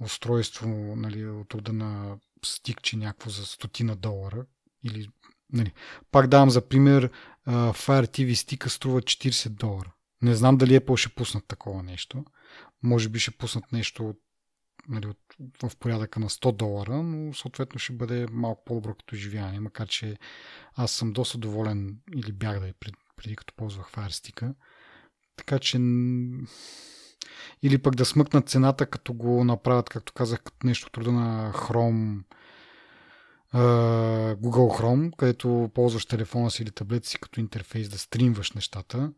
[0.00, 4.46] устройство нали, от рода на стикче някакво за стотина долара
[4.84, 5.08] или
[5.52, 5.72] нали,
[6.10, 7.10] пак давам за пример
[7.48, 9.92] Fire TV стика струва 40 долара.
[10.22, 12.24] Не знам дали Apple ще пуснат такова нещо.
[12.82, 14.14] Може би ще пуснат нещо
[14.88, 15.18] нали, от,
[15.62, 20.16] в порядъка на 100 долара, но съответно ще бъде малко по-добро като живеяние, макар че
[20.74, 24.54] аз съм доста доволен или бях да е пред, преди като ползвах Fire Stick.
[25.36, 25.78] Така че
[27.62, 32.22] или пък да смъкнат цената, като го направят, както казах, като нещо труда на Chrome,
[34.34, 39.12] Google Chrome, където ползваш телефона си или таблета си като интерфейс да стримваш нещата.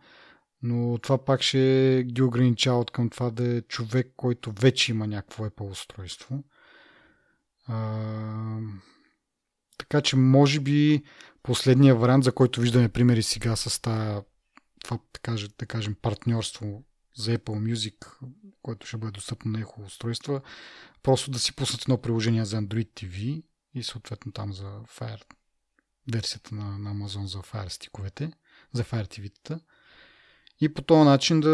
[0.63, 5.07] Но това пак ще ги ограничава от към това да е човек, който вече има
[5.07, 6.45] някакво Apple устройство.
[7.67, 8.59] А,
[9.79, 11.03] така че може би
[11.43, 14.21] последния вариант, за който виждаме примери сега с тази,
[14.85, 16.85] това, да, кажем, да кажем, партньорство
[17.17, 18.07] за Apple Music,
[18.63, 20.41] което ще бъде достъпно на Echo устройства,
[21.03, 23.43] просто да си пуснат едно приложение за Android TV
[23.75, 25.23] и съответно там за Fire
[26.13, 28.33] версията на, на Amazon за Fire стиковете,
[28.73, 29.61] за Fire TV-тата.
[30.61, 31.51] И по този начин да,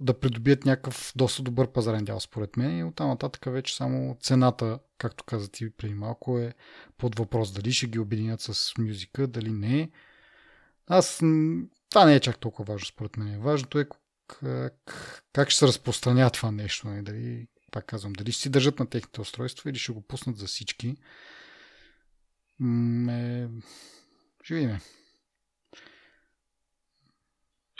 [0.00, 2.78] да придобият някакъв доста добър пазарен дял, според мен.
[2.78, 6.54] И оттам нататък вече само цената, както каза ти преди малко, е
[6.98, 9.90] под въпрос дали ще ги обединят с мюзика, дали не.
[10.86, 11.16] Аз
[11.90, 13.40] това не е чак толкова важно, според мен.
[13.40, 13.86] Важното е
[14.28, 16.88] как, как ще се разпространява това нещо.
[16.88, 16.94] Не?
[16.94, 17.04] Нали?
[17.04, 20.46] Дали, пак казвам, дали ще си държат на техните устройства или ще го пуснат за
[20.46, 20.96] всички.
[22.58, 23.48] Ме...
[24.42, 24.78] Ще видим.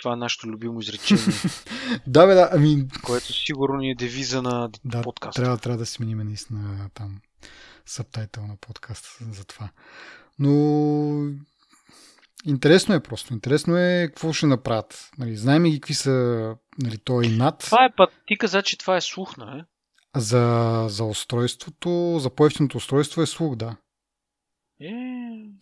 [0.03, 1.25] Това е нашето любимо изречение.
[2.07, 2.49] да, бе, да.
[2.53, 2.89] Ами...
[3.03, 5.43] Което сигурно ни е девиза на да, подкаста.
[5.43, 7.21] Трябва, трябва да сменим наистина там
[7.87, 9.69] сабтайтъл на подкаста за това.
[10.39, 10.51] Но
[12.47, 13.35] Интересно е просто.
[13.35, 15.11] Интересно е какво ще направят.
[15.19, 17.59] Нали, знаем ги какви са нали, той над.
[17.59, 18.11] Това е път.
[18.27, 19.65] Ти каза, че това е слух, не?
[20.17, 23.77] За, за устройството, за по-ефтиното устройство е слух, да.
[24.81, 24.91] Е...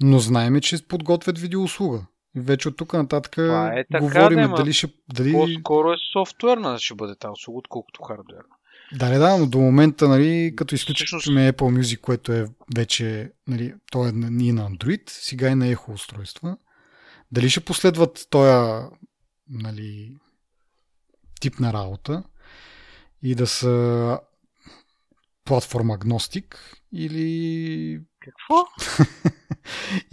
[0.03, 2.07] Но знаем, че подготвят видеоуслуга.
[2.37, 4.89] Вече от тук нататък е така, говорим да, дали ще...
[5.15, 5.33] Дали...
[5.33, 8.55] По-скоро е софтуерна ще бъде тази услуга, отколкото хардуерна.
[8.93, 13.75] Да, не, да, но до момента, нали, като изключим Apple Music, което е вече, нали,
[13.93, 16.57] то е и на Android, сега и на Echo устройства,
[17.33, 18.87] дали ще последват този
[19.51, 20.17] нали,
[21.41, 22.23] тип на работа
[23.23, 24.19] и да са
[25.49, 28.01] платформа агностик или...
[28.21, 28.65] Какво?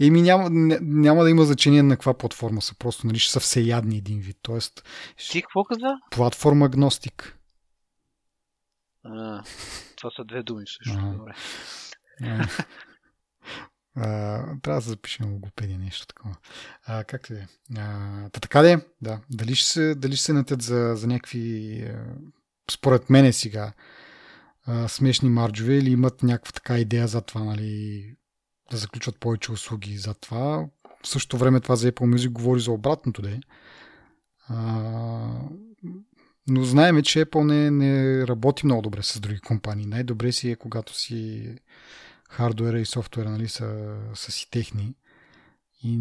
[0.00, 0.48] Еми няма,
[0.80, 2.74] няма да има значение на каква платформа са.
[2.74, 4.36] Просто нали, ще са всеядни един вид.
[4.42, 4.88] Тоест,
[5.30, 5.98] Ти какво каза?
[6.10, 7.38] Платформа агностик.
[9.04, 9.42] А,
[9.96, 11.12] това са две думи също.
[11.12, 11.34] Добре.
[13.98, 16.36] А, трябва да запишем логопедия нещо такова.
[16.86, 17.46] А, как е?
[18.32, 19.20] Та така де, да.
[19.30, 21.90] Дали ще се, дали ще се натят за, за някакви,
[22.70, 23.72] според мене сега,
[24.66, 28.16] а, смешни марджове или имат някаква така идея за това, нали,
[28.70, 30.66] да заключват повече услуги за това.
[31.02, 33.40] В същото време това за Apple Music говори за обратното, де.
[34.48, 35.40] А,
[36.48, 39.86] но знаеме, че Apple не, не работи много добре с други компании.
[39.86, 41.48] Най-добре си е, когато си
[42.30, 44.94] хардуера и софтуера нали, са, са си техни.
[45.82, 45.98] И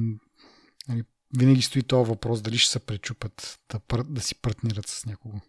[0.88, 1.04] нали,
[1.38, 5.40] винаги стои този въпрос дали ще се пречупат да, да си партнират с някого.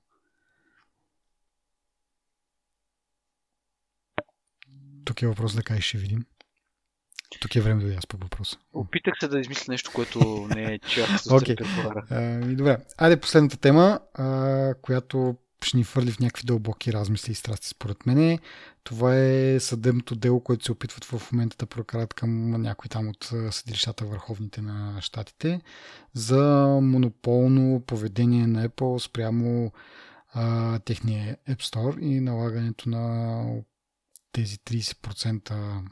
[5.07, 6.25] Тук е въпрос да кажеш, ще видим.
[7.41, 8.57] Тук е време да аз по въпроса.
[8.73, 12.55] Опитах се да измисля нещо, което не е част от okay.
[12.55, 12.79] Добре.
[12.99, 18.07] Айде последната тема, а, която ще ни фърли в някакви дълбоки размисли и страсти, според
[18.07, 18.39] мен.
[18.85, 23.33] Това е съдебното дело, което се опитват в момента да прокарат към някои там от
[23.51, 25.61] съдилищата върховните на щатите
[26.15, 29.73] за монополно поведение на Apple спрямо
[30.33, 33.45] а, техния App Store и налагането на
[34.33, 35.83] тези 30%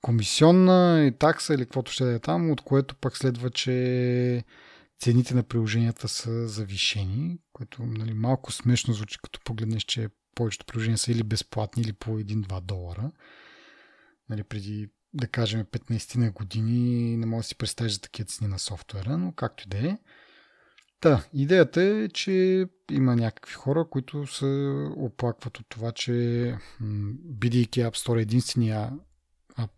[0.00, 4.44] комисионна и такса или каквото ще да е там, от което пък следва, че
[5.00, 10.98] цените на приложенията са завишени, което нали, малко смешно звучи, като погледнеш, че повечето приложения
[10.98, 13.10] са или безплатни, или по 1-2 долара.
[14.28, 18.50] Нали, преди, да кажем, 15 на години не може да си представиш за такива цени
[18.50, 19.98] на софтуера, но както и да е.
[21.00, 24.46] Та, идеята е, че има някакви хора, които се
[24.96, 26.12] оплакват от това, че
[27.24, 28.92] бидейки App Store единствения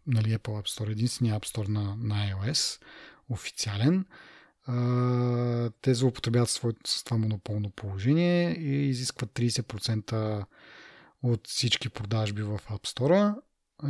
[0.07, 2.83] нали, Apple App Store, единствения App Store на, на iOS,
[3.29, 4.07] официален,
[5.83, 6.49] те злоупотребяват
[6.87, 10.45] с това монополно положение и изискват 30%
[11.23, 13.35] от всички продажби в App Store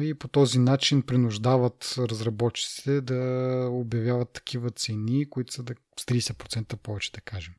[0.00, 6.76] и по този начин принуждават разработчиците да обявяват такива цени, които са да, с 30%
[6.76, 7.54] повече, да кажем.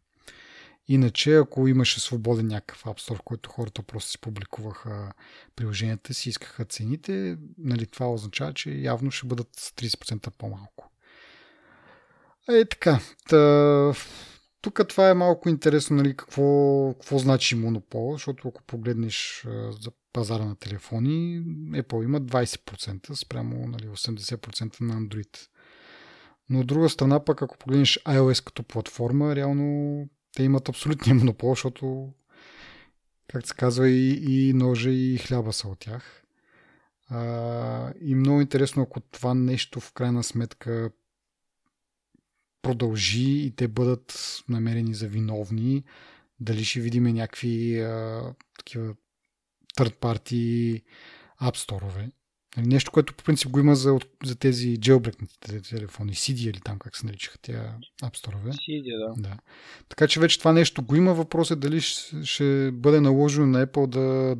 [0.87, 5.13] Иначе, ако имаше свободен някакъв App Store, в който хората просто си публикуваха
[5.55, 10.91] приложенията си, искаха цените, нали, това означава, че явно ще бъдат с 30% по-малко.
[12.49, 12.99] Е така.
[13.29, 13.93] Та,
[14.61, 20.45] тук това е малко интересно, нали, какво, какво значи монопол, защото ако погледнеш за пазара
[20.45, 25.47] на телефони, Apple има 20% спрямо нали, 80% на Android.
[26.49, 31.49] Но от друга страна, пък ако погледнеш iOS като платформа, реално те имат абсолютния монопол,
[31.49, 32.13] защото,
[33.27, 36.23] както се казва, и, и ножа и хляба са от тях.
[37.09, 40.91] А, и много интересно, ако това нещо в крайна сметка
[42.61, 45.83] продължи и те бъдат намерени за виновни,
[46.39, 48.21] дали ще видим някакви а,
[48.57, 48.95] такива
[49.77, 50.81] third party
[51.41, 52.11] App Store-ове.
[52.57, 56.79] Нали, нещо, което по принцип го има за, за тези jailbreakнатите телефони, CD или там
[56.79, 58.49] как се наричаха тия App Store-ове.
[58.49, 59.29] CD, да.
[59.29, 59.37] да.
[59.89, 61.13] Така че вече това нещо го има.
[61.13, 64.37] Въпрос е дали ще, ще бъде наложено на Apple да,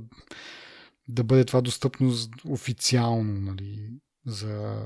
[1.07, 2.13] да бъде това достъпно
[2.47, 3.89] официално нали,
[4.25, 4.81] за,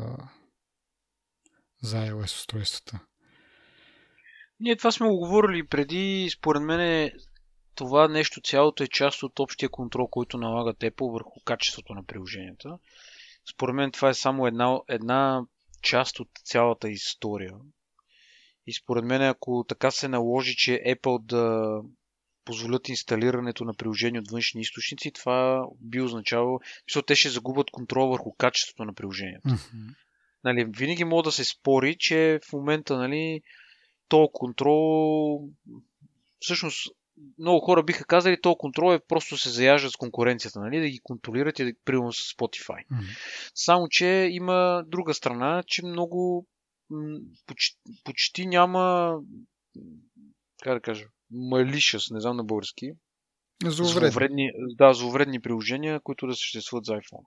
[1.82, 3.00] за iOS устройствата.
[4.60, 6.30] Ние това сме го говорили преди.
[6.38, 7.12] Според мен
[7.78, 12.78] това нещо цялото е част от общия контрол, който налагат Apple върху качеството на приложенията.
[13.54, 15.42] Според мен това е само една, една
[15.82, 17.54] част от цялата история.
[18.68, 21.78] И според мен, ако така се наложи, че Apple да
[22.46, 28.10] позволят инсталирането на приложения от външни източници, това би означавало, защото те ще загубят контрол
[28.10, 29.48] върху качеството на приложението.
[29.48, 29.96] Mm-hmm.
[30.44, 33.42] Нали, винаги може да се спори, че в момента нали,
[34.08, 35.42] то контрол
[36.40, 36.92] всъщност
[37.40, 41.00] много хора биха казали, то контрол е просто се заяждат с конкуренцията, нали, да ги
[41.04, 42.88] контролират и примерно с Spotify.
[42.88, 43.18] Mm-hmm.
[43.56, 46.48] Само, че има друга страна, че много
[47.46, 49.14] почти, почти няма
[50.64, 52.92] как да кажа, malicious, не знам на български.
[53.64, 54.12] Зловредни.
[54.12, 54.52] зловредни.
[54.78, 57.26] Да, зловредни приложения, които да съществуват за iPhone.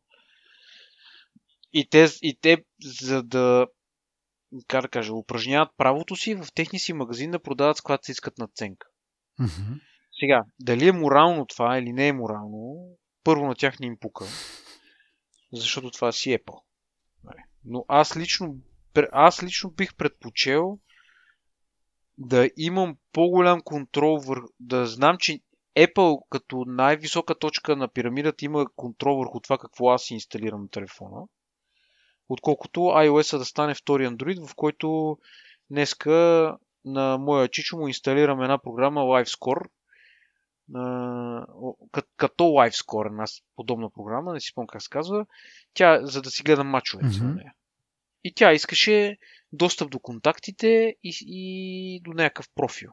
[1.73, 3.67] И те, и те за да
[4.69, 8.13] как да кажа, упражняват правото си в техния си магазин да продават с когато си
[8.13, 8.90] искат наценка.
[9.41, 9.81] Mm-hmm.
[10.21, 12.89] Сега, дали е морално това или не е морално,
[13.25, 14.25] първо на тях не им пука.
[15.53, 16.63] Защото това си Apple.
[17.25, 17.43] Нали?
[17.65, 18.57] Но аз лично,
[19.13, 20.79] аз лично бих предпочел
[22.19, 24.47] да имам по-голям контрол върху...
[24.61, 25.41] да знам, че
[25.77, 30.69] Apple като най-висока точка на пирамидата има контрол върху това какво аз си инсталирам на
[30.69, 31.27] телефона,
[32.29, 35.19] отколкото iOS да стане втори Android, в който
[35.71, 39.67] днеска на моя чичо му инсталирам една програма LiveScore,
[42.17, 43.25] като LiveScore, една
[43.57, 45.27] подобна програма, не си спомням как се казва,
[45.75, 47.23] тя, за да си гледам мачовете mm-hmm.
[47.23, 47.55] на нея.
[48.25, 49.17] И тя искаше
[49.53, 52.91] достъп до контактите и, и до някакъв профил.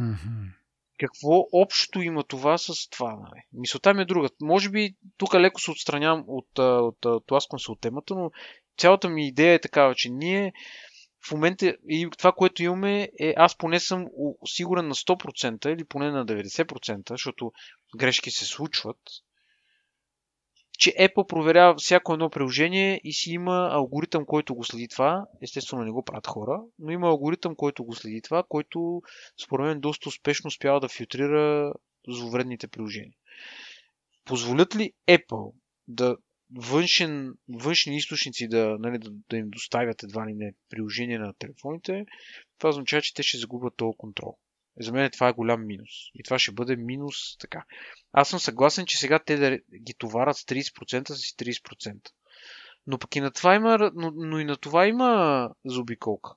[0.00, 0.52] Mm-hmm.
[0.98, 3.12] Какво общо има това с това?
[3.12, 3.42] Нали?
[3.52, 4.28] Мисълта ми е друга.
[4.40, 8.30] Може би тук леко се отстранявам от, от, от, от се от темата, но
[8.78, 10.52] цялата ми идея е такава, че ние
[11.28, 14.06] в момента и това, което имаме е, аз поне съм
[14.44, 17.52] сигурен на 100% или поне на 90%, защото
[17.96, 18.98] грешки се случват,
[20.78, 25.26] че Apple проверява всяко едно приложение и си има алгоритъм, който го следи това.
[25.42, 29.02] Естествено не го правят хора, но има алгоритъм, който го следи това, който
[29.44, 31.72] според мен доста успешно успява да филтрира
[32.08, 33.16] зловредните приложения.
[34.24, 35.52] Позволят ли Apple
[35.88, 36.16] да
[36.54, 42.06] външен, външни източници да, нали, да, да им доставят едва ли не приложение на телефоните,
[42.58, 44.38] това означава, че те ще загубят този контрол.
[44.80, 45.90] За мен това е голям минус.
[46.14, 47.64] И това ще бъде минус така.
[48.12, 52.10] Аз съм съгласен, че сега те да ги товарят с 30% с 30%.
[52.86, 56.34] Но пък и на това има, но, но и на това има заобиколка.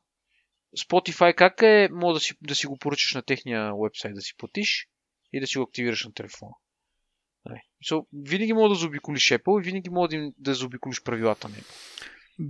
[0.77, 4.37] Spotify как е, може да си, да си го поръчаш на техния вебсайт, да си
[4.37, 4.87] платиш
[5.33, 6.51] и да си го активираш на телефона.
[7.85, 11.73] So, винаги мога да заобиколиш Apple и винаги мога да, да заобиколиш правилата на Apple.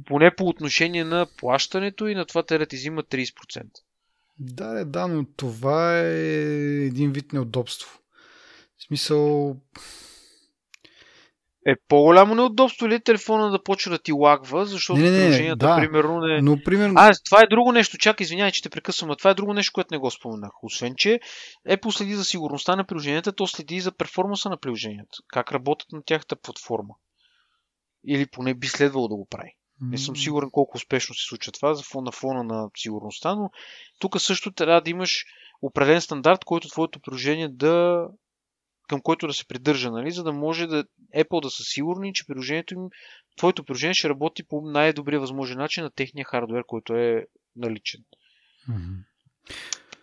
[0.05, 3.65] Поне по отношение на плащането и на това те да ти взимат 30%.
[4.39, 7.99] Да, да, но това е един вид неудобство.
[8.77, 9.55] В смисъл,
[11.69, 15.67] е по-голямо неудобство ли е телефона да почва да ти лагва, защото не, не, приложенията,
[15.67, 16.41] да, примерно, не...
[16.41, 16.93] Но, примерно...
[16.97, 19.93] А, това е друго нещо, чакай, извинявай, че те прекъсвам, това е друго нещо, което
[19.93, 20.63] не го споменах.
[20.63, 21.19] Освен, че
[21.69, 25.17] Apple следи за сигурността на приложенията, то следи и за перформанса на приложенията.
[25.27, 26.93] Как работят на тяхната платформа.
[28.07, 29.55] Или поне би следвало да го прави.
[29.81, 33.49] Не съм сигурен колко успешно се случва това на фона на сигурността, но
[33.99, 35.25] тук също трябва да имаш
[35.61, 38.05] определен стандарт, който твоето приложение да
[38.89, 40.85] към който да се придържа, нали, за да може да
[41.15, 42.89] Apple да са сигурни, че приложението им,
[43.37, 47.25] твоето приложение ще работи по най-добрия възможен начин на техния хардвер, който е
[47.55, 48.01] наличен.
[48.69, 48.95] Mm-hmm.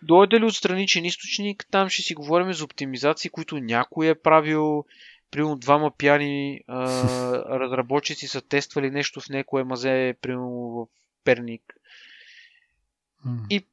[0.01, 4.85] Дойде ли от страничен източник, там ще си говорим за оптимизации, които някой е правил,
[5.31, 6.87] примерно двама пяни а,
[7.59, 10.87] разработчици са тествали нещо в някое мазе, примерно в
[11.23, 11.73] Перник.
[13.27, 13.47] Mm.
[13.49, 13.65] И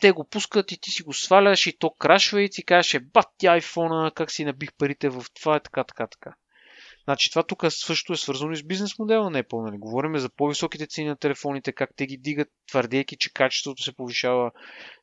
[0.00, 3.00] те го пускат и ти си го сваляш и то крашва и ти кажеш, е,
[3.00, 6.34] бат ти айфона, как си набих парите в това и така, така, така.
[7.04, 9.64] Значи това тук също е свързано и с бизнес модела на Apple.
[9.64, 9.78] Нали?
[9.78, 14.50] Говорим за по-високите цени на телефоните, как те ги дигат, твърдейки, че качеството се повишава,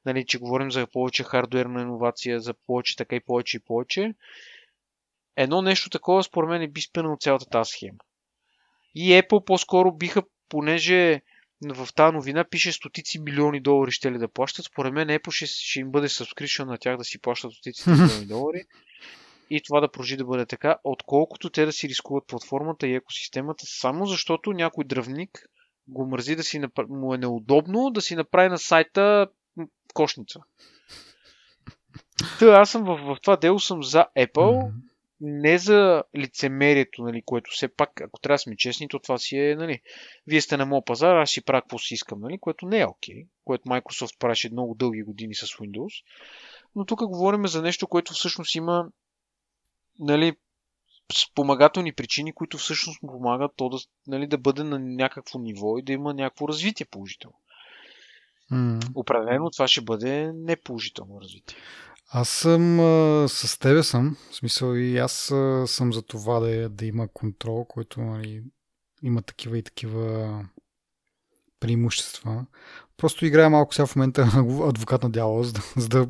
[0.05, 4.13] нали, че говорим за повече хардуерна иновация, за повече така и повече и повече.
[5.35, 7.97] Едно нещо такова според мен е би спънало цялата тази схема.
[8.95, 11.21] И Apple по-скоро биха, понеже
[11.73, 14.65] в тази новина пише стотици милиони долари ще ли да плащат.
[14.65, 18.25] Според мен Apple ще, ще им бъде subscription на тях да си плащат стотици милиони
[18.25, 18.63] долари
[19.49, 23.63] и това да продължи да бъде така, отколкото те да си рискуват платформата и екосистемата,
[23.65, 25.29] само защото някой дръвник
[25.87, 29.27] го мързи да си направи, му е неудобно да си направи на сайта
[29.93, 30.39] кошница.
[32.39, 34.71] Та, аз съм в, в това дело съм за Apple,
[35.21, 39.37] не за лицемерието, нали, което все пак, ако трябва да сме честни, то това си
[39.37, 39.81] е, нали,
[40.27, 42.85] вие сте на моят пазар, аз си правя какво си искам, нали, което не е
[42.85, 46.03] окей, okay, което Microsoft правеше много дълги години с Windows.
[46.75, 48.89] Но тук говорим за нещо, което всъщност има,
[49.99, 50.35] нали,
[51.13, 55.83] спомагателни причини, които всъщност му помагат то да, нали, да бъде на някакво ниво и
[55.83, 57.37] да има някакво развитие положително.
[58.51, 58.91] Mm.
[58.95, 61.57] Определено това ще бъде неположително развитие.
[62.17, 66.69] Аз съм а, с тебе съм, в смисъл и аз а, съм за това да,
[66.69, 68.43] да има контрол, който нали,
[69.03, 70.45] има такива и такива
[71.59, 72.45] преимущества.
[72.97, 74.21] Просто играя малко сега в момента
[74.63, 76.07] адвокат на дявола, за да, за да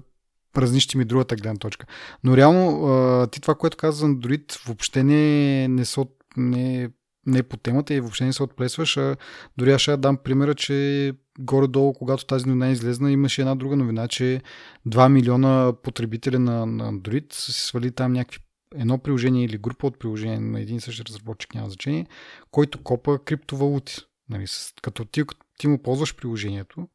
[0.57, 1.85] разнищи ми другата гледна точка.
[2.23, 6.05] Но реално а, ти това, което каза за Android, въобще не, не, са,
[6.37, 6.89] не,
[7.25, 8.97] не по темата и въобще не се отплесваш.
[8.97, 9.15] А
[9.57, 14.07] дори аз ще дам примера, че горе-долу, когато тази новина излезна, имаше една друга новина,
[14.07, 14.41] че
[14.87, 18.39] 2 милиона потребители на, на Android са си свали там някакви
[18.75, 22.07] едно приложение или група от приложения на един и същи разработчик, няма значение,
[22.51, 23.97] който копа криптовалути.
[24.29, 24.45] Нали,
[24.81, 25.23] като ти,
[25.57, 26.87] ти му ползваш приложението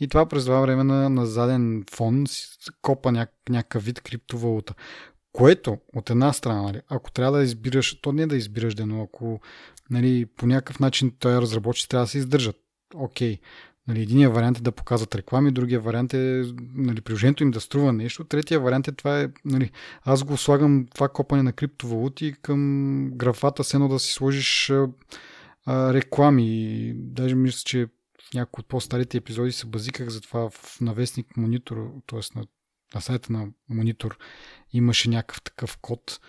[0.00, 2.24] и това през това време на, на заден фон
[2.82, 4.74] копа няк, някакъв вид криптовалута.
[5.32, 9.02] Което, от една страна, нали, ако трябва да избираш, то не е да избираш, но
[9.02, 9.40] ако
[9.90, 12.56] нали, по някакъв начин той разработчик трябва да се издържат
[12.94, 13.38] окей.
[13.88, 16.42] Нали, единия вариант е да показват реклами, другия вариант е
[16.74, 19.70] нали, приложението им да струва нещо, третия вариант е това е, нали,
[20.02, 24.88] аз го слагам това копане на криптовалути към графата, с едно да си сложиш а,
[25.66, 26.92] а, реклами.
[26.96, 27.86] Даже мисля, че
[28.30, 32.38] в някои от по-старите епизоди се базиках за това в навестник монитор, т.е.
[32.38, 32.44] На,
[32.94, 34.18] на сайта на монитор
[34.72, 36.20] имаше някакъв такъв код,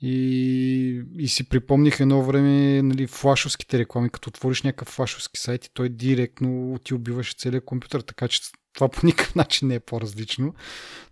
[0.00, 5.74] и, и си припомних едно време нали, флашовските реклами, като отвориш някакъв флашовски сайт и
[5.74, 8.40] той директно ти убиваше целият компютър, така че
[8.74, 10.54] това по никакъв начин не е по-различно.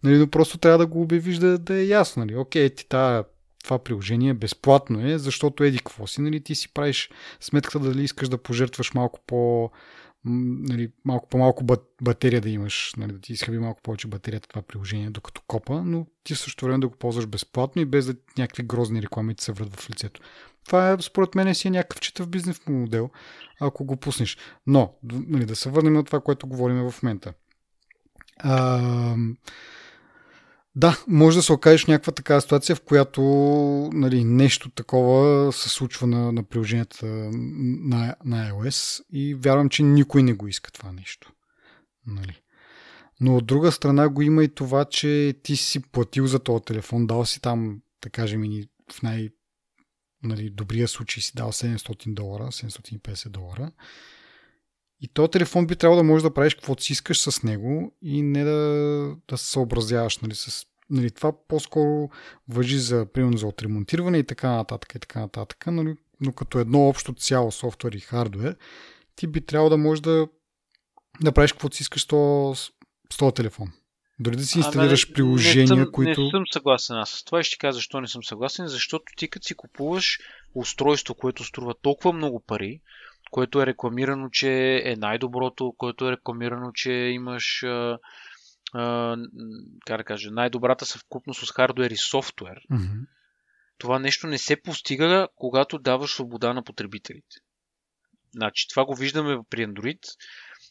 [0.02, 2.24] Нали, но просто трябва да го обявиш да, да е ясно.
[2.24, 2.36] Нали.
[2.36, 3.24] Окей, ти тая,
[3.64, 8.28] това приложение безплатно е, защото еди какво си, нали, ти си правиш сметката дали искаш
[8.28, 9.70] да пожертваш малко по
[10.26, 11.64] нали, малко по-малко
[12.02, 16.06] батерия да имаш, нали, да ти изхъби малко повече батерията това приложение, докато копа, но
[16.24, 19.44] ти в същото време да го ползваш безплатно и без да някакви грозни реклами ти
[19.44, 20.20] се врат в лицето.
[20.66, 23.10] Това е, според мен, си е някакъв читав бизнес модел,
[23.60, 24.36] ако го пуснеш.
[24.66, 27.32] Но, нали, да се върнем на това, което говорим в момента.
[28.38, 29.16] А,
[30.76, 33.22] да, може да се окажеш в някаква такава ситуация, в която
[33.92, 40.22] нали, нещо такова се случва на, на приложенията на, на iOS и вярвам, че никой
[40.22, 41.32] не го иска това нещо.
[42.06, 42.40] Нали.
[43.20, 47.06] Но от друга страна го има и това, че ти си платил за този телефон,
[47.06, 48.42] дал си там, да кажем,
[48.92, 49.28] в най-
[50.22, 53.72] нали, добрия случай си дал 700 долара, 750 долара
[55.00, 58.22] и този телефон би трябвало да можеш да правиш каквото си искаш с него и
[58.22, 62.08] не да, да се съобразяваш нали, с нали, това по-скоро
[62.48, 66.88] въжи за, примерно, за отремонтиране и така нататък и така нататък, нали, но като едно
[66.88, 68.56] общо цяло софтуер и хардуер,
[69.16, 70.28] ти би трябвало да можеш да,
[71.20, 72.08] да правиш каквото си искаш с
[73.18, 73.72] този телефон.
[74.18, 76.20] Дори да си инсталираш а, приложения, не съм, които...
[76.20, 79.28] Не съм съгласен аз с това и ще кажа защо не съм съгласен, защото ти
[79.28, 80.18] като си купуваш
[80.54, 82.80] устройство, което струва толкова много пари,
[83.36, 87.98] което е рекламирано, че е най-доброто, което е рекламирано, че имаш а,
[88.74, 89.16] а,
[89.86, 92.60] как да кажа, най-добрата съвкупност с хардуер и софтуер.
[92.72, 93.06] Mm-hmm.
[93.78, 97.36] Това нещо не се постига, когато даваш свобода на потребителите.
[98.34, 99.98] Значи, това го виждаме при Android.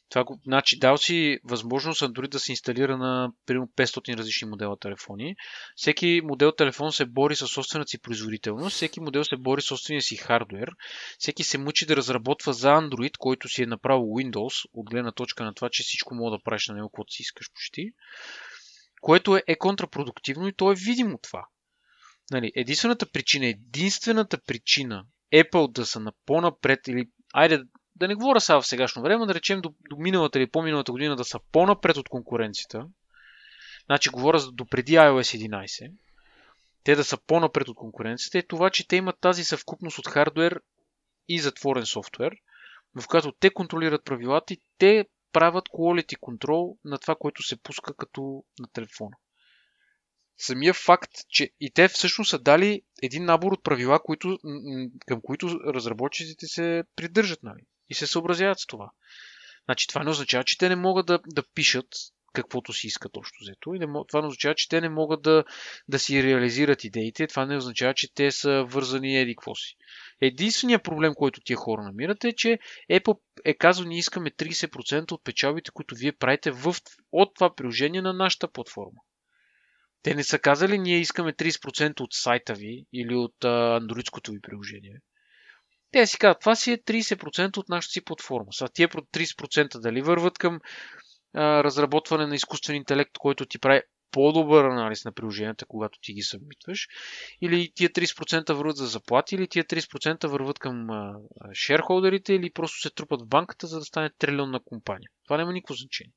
[0.10, 4.78] Това го, значи, дал си възможност Android да се инсталира на примерно 500 различни модела
[4.80, 5.36] телефони.
[5.76, 10.02] Всеки модел телефон се бори със собствената си производителност, всеки модел се бори с собствения
[10.02, 10.70] си хардвер,
[11.20, 15.44] всеки се мъчи да разработва за Android, който си е направил Windows, от гледна точка
[15.44, 17.92] на това, че всичко мога да правиш на него, каквото си искаш почти,
[19.02, 21.48] което е, е контрапродуктивно и то е видимо това.
[22.32, 27.64] Нали, единствената причина, единствената причина Apple да са на по-напред или айде
[27.96, 31.16] да не говоря сега в сегашно време, да речем до, до миналата или по-миналата година
[31.16, 32.88] да са по-напред от конкуренцията,
[33.86, 35.92] значи говоря за до преди iOS 11,
[36.84, 40.62] те да са по-напред от конкуренцията, е това, че те имат тази съвкупност от хардвер
[41.28, 42.36] и затворен софтуер,
[42.96, 47.94] в която те контролират правилата и те правят quality control на това, което се пуска
[47.94, 49.16] като на телефона.
[50.38, 54.38] Самия факт, че и те всъщност са дали един набор от правила, които,
[55.06, 57.44] към които разработчиците се придържат.
[57.44, 57.62] Нали?
[57.90, 58.92] И се съобразяват с това.
[59.66, 61.88] Значи това не означава, че те не могат да, да пишат
[62.36, 63.74] каквото си искат общо взето.
[63.74, 65.44] И не, това не означава, че те не могат да,
[65.88, 67.28] да си реализират идеите.
[67.28, 69.76] Това не означава, че те са вързани еди какво си.
[70.22, 72.60] Единственият проблем, който тия хора намират е, че
[72.92, 76.76] Apple е казал, ние искаме 30% от печалбите, които вие правите в,
[77.12, 79.00] от това приложение на нашата платформа.
[80.04, 85.00] Те не са казали, ние искаме 30% от сайта ви или от андроидското ви приложение.
[85.92, 88.48] Те си казват, това си е 30% от нашата си платформа.
[88.52, 90.60] Сега тия 30% дали върват към
[91.34, 93.82] а, разработване на изкуствен интелект, който ти прави
[94.16, 96.88] по-добър анализ на приложенията, когато ти ги събмитваш,
[97.42, 100.88] или тия 30% върват за заплати, или тия 30% върват към
[101.54, 105.10] шерхолдерите, или просто се трупат в банката, за да стане трилионна компания.
[105.26, 106.14] Това няма никакво значение.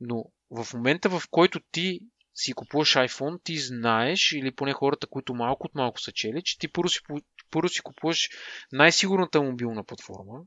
[0.00, 2.00] Но в момента, в който ти
[2.34, 6.58] си купуваш iPhone, ти знаеш, или поне хората, които малко от малко са чели, че
[6.58, 7.00] ти първо си,
[7.50, 8.28] първо си купуваш
[8.72, 10.40] най-сигурната мобилна платформа,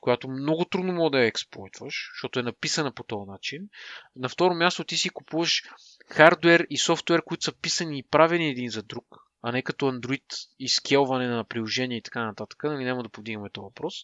[0.00, 3.68] която много трудно може да я експлойтваш, защото е написана по този начин.
[4.16, 5.62] На второ място ти си купуваш
[6.10, 9.04] хардвер и софтуер, които са писани и правени един за друг,
[9.42, 10.24] а не като Android
[10.68, 12.64] скелване на приложения и така нататък.
[12.64, 13.94] Нали, няма да подигаме този въпрос.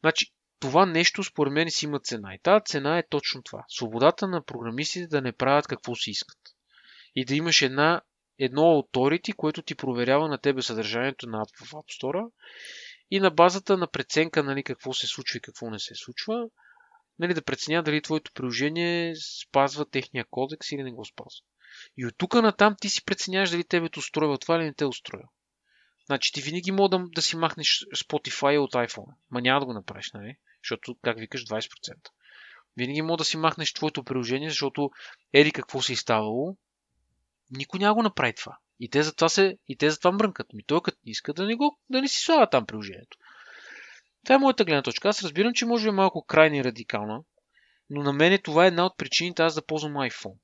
[0.00, 0.32] Значи,
[0.64, 2.34] това нещо според мен си има цена.
[2.34, 3.64] И тази цена е точно това.
[3.68, 6.38] Свободата на програмистите да не правят какво си искат.
[7.14, 8.02] И да имаш една,
[8.38, 12.30] едно authority, което ти проверява на тебе съдържанието на App в App Store
[13.10, 16.46] и на базата на преценка нали, какво се случва и какво не се случва,
[17.18, 21.44] нали, да преценя дали твоето приложение спазва техния кодекс или не го спазва.
[21.96, 24.84] И от тук натам ти си преценяваш дали тебе те устроява това или не те
[24.84, 25.28] устроява.
[26.06, 29.14] Значи ти винаги мога да, да си махнеш Spotify от iPhone.
[29.30, 30.36] Ма няма да го направиш, нали?
[30.64, 31.94] Защото, как викаш, 20%.
[32.76, 34.90] Винаги мога да си махнеш твоето приложение, защото
[35.32, 36.56] еди какво си ставало,
[37.50, 38.58] никой няма го направи това.
[38.80, 40.52] И те затова, се, и те затова мрънкат.
[40.52, 43.18] Ми той като иска да не, го, да не си слага там приложението.
[44.24, 45.08] Това е моята гледна точка.
[45.08, 47.22] Аз разбирам, че може би е малко крайна и радикална,
[47.90, 50.36] но на мен това е една от причините аз да ползвам iPhone.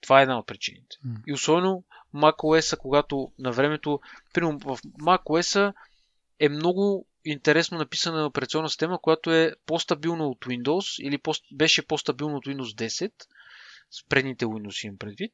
[0.00, 0.96] Това е една от причините.
[1.06, 1.22] Mm.
[1.26, 1.84] И особено
[2.14, 4.00] macOS, когато на времето,
[4.34, 5.74] примерно в macOS
[6.38, 12.36] е много интересно написана операционна система, която е по-стабилна от Windows или по- беше по-стабилна
[12.36, 13.12] от Windows 10,
[13.90, 15.32] с предните Windows имам предвид.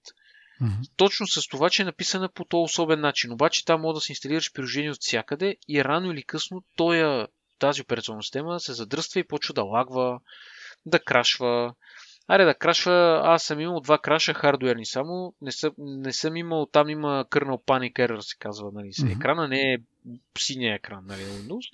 [0.62, 0.90] Mm-hmm.
[0.96, 3.32] Точно с това, че е написана по този особен начин.
[3.32, 7.28] Обаче там може да се инсталираш приложение от всякъде и рано или късно тоя,
[7.58, 10.20] тази операционна система се задръства и почва да лагва,
[10.86, 11.74] да крашва,
[12.30, 16.66] Аре да крашва, аз съм имал два краша хардуерни само, не съм, не съм имал,
[16.66, 19.16] там има кърнал Panic Error се казва, нали, mm-hmm.
[19.16, 19.78] екрана не е
[20.38, 21.72] синия екран, нали, Windows,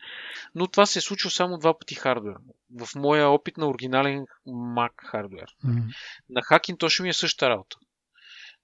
[0.54, 2.36] но това се е случва само два пъти хардуер.
[2.80, 5.54] В моя опит на оригинален Mac хардуер.
[5.64, 5.94] Mm-hmm.
[6.30, 7.76] На Hackintosh точно ми е същата работа.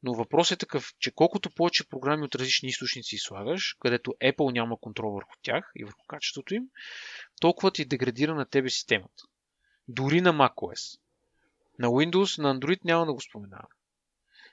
[0.03, 4.81] Но въпросът е такъв, че колкото повече програми от различни източници слагаш, където Apple няма
[4.81, 6.65] контрол върху тях и върху качеството им,
[7.41, 9.25] толкова ти деградира на тебе системата.
[9.89, 11.01] Дори на macOS.
[11.81, 13.69] На Windows, на Android няма да го споменавам.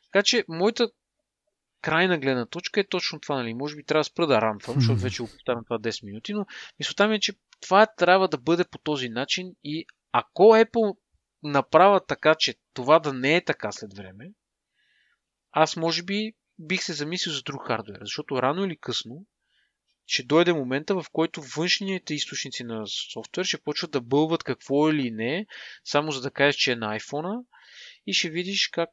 [0.03, 0.89] Така че, моята
[1.81, 3.35] крайна гледна точка е точно това.
[3.35, 3.53] Нали?
[3.53, 6.45] Може би трябва да спра да ранфам, защото вече го повтарям това 10 минути, но
[6.79, 10.97] мисълта ми е, че това трябва да бъде по този начин и ако Apple
[11.43, 14.31] направят така, че това да не е така след време,
[15.51, 19.25] аз може би бих се замислил за друг хардвер, защото рано или късно
[20.07, 25.11] ще дойде момента, в който външните източници на софтуер ще почват да бълват какво или
[25.11, 25.45] не,
[25.85, 27.43] само за да кажеш, че е на iPhone
[28.07, 28.89] и ще видиш как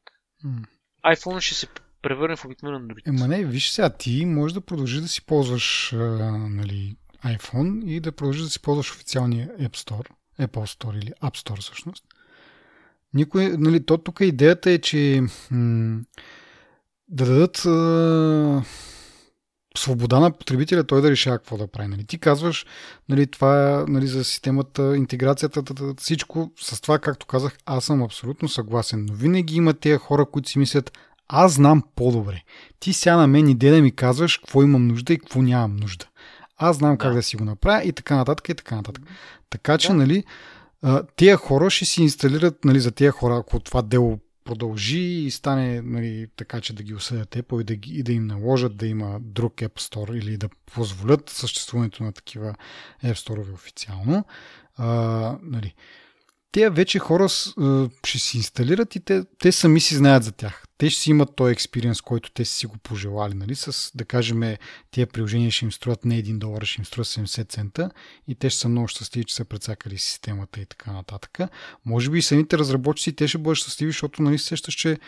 [1.04, 1.66] iPhone ще се
[2.02, 3.08] превърне в обикновен Android.
[3.08, 5.98] Ема не, виж сега, ти можеш да продължиш да си ползваш а,
[6.48, 10.08] нали, iPhone и да продължиш да си ползваш официалния App Store,
[10.40, 12.04] Apple Store или App Store всъщност.
[13.14, 16.00] Никой, нали, то тук идеята е, че м-
[17.08, 18.64] да дадат а,
[19.78, 21.88] свобода на потребителя той да решава какво да прави.
[21.88, 22.04] Нали.
[22.04, 22.66] Ти казваш,
[23.08, 25.62] нали, това е нали, за системата, интеграцията,
[25.98, 29.06] всичко с това, както казах, аз съм абсолютно съгласен.
[29.08, 30.98] Но винаги има тези хора, които си мислят,
[31.28, 32.42] аз знам по-добре.
[32.80, 36.06] Ти сега на мен иде да ми казваш какво имам нужда и какво нямам нужда.
[36.56, 36.98] Аз знам да.
[36.98, 39.04] как да си го направя и така нататък и така нататък.
[39.50, 39.94] Така че, да.
[39.94, 40.24] нали,
[41.16, 45.82] тия хора ще си инсталират, нали, за тия хора, ако това дело продължи и стане
[45.82, 49.20] нали, така, че да ги осъдят Apple и да, и да им наложат да има
[49.20, 52.54] друг App Store или да позволят съществуването на такива
[53.04, 54.24] App Store официално,
[54.76, 54.86] а,
[55.42, 55.74] нали,
[56.52, 57.28] те вече хора
[58.04, 60.63] ще си инсталират и те, те сами си знаят за тях.
[60.78, 63.34] Те ще си имат този експириенс, който те си го пожелали.
[63.34, 63.54] Нали?
[63.54, 64.56] С, да кажем,
[64.90, 67.90] тия приложения ще им струват не 1 долар, ще им струват 70 цента
[68.28, 71.38] и те ще са много щастливи, че са прецакали системата и така нататък.
[71.86, 74.98] Може би и самите разработчици те ще бъдат щастливи, защото нали, сещаш, че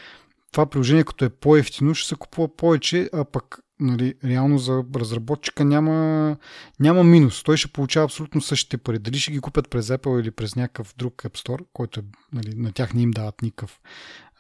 [0.53, 5.65] това приложение, като е по-ефтино, ще се купува повече, а пък нали, реално за разработчика
[5.65, 6.37] няма,
[6.81, 7.43] няма минус.
[7.43, 8.99] Той ще получава абсолютно същите пари.
[8.99, 12.55] Дали ще ги купят през Apple или през някакъв друг App Store, който е, нали,
[12.57, 13.81] на тях не им дават никакъв,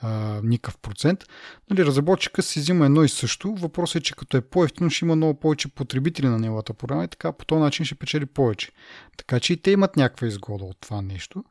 [0.00, 1.24] а, никакъв процент.
[1.70, 3.54] Нали, разработчика си взима едно и също.
[3.54, 7.08] Въпросът е, че като е по-ефтино, ще има много повече потребители на неговата програма и
[7.08, 8.70] така по този начин ще печели повече.
[9.16, 11.44] Така че и те имат някаква изгода от това нещо.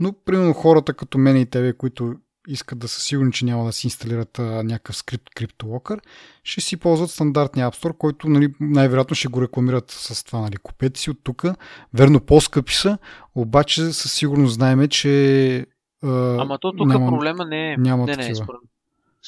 [0.00, 2.14] Но, примерно, хората като мен и тебе, които
[2.48, 6.00] искат да са сигурни, че няма да си инсталират а, някакъв скрипт CryptoLocker,
[6.42, 10.40] ще си ползват стандартния App Store, който нали, най-вероятно ще го рекламират с това.
[10.40, 10.56] Нали.
[10.56, 11.44] Купете си от тук.
[11.94, 12.98] Верно, по-скъпи са,
[13.34, 15.66] обаче със сигурност знаеме, че
[16.02, 17.76] а, Ама то тук няма, проблема не е...
[17.76, 18.60] Няма не, не, според,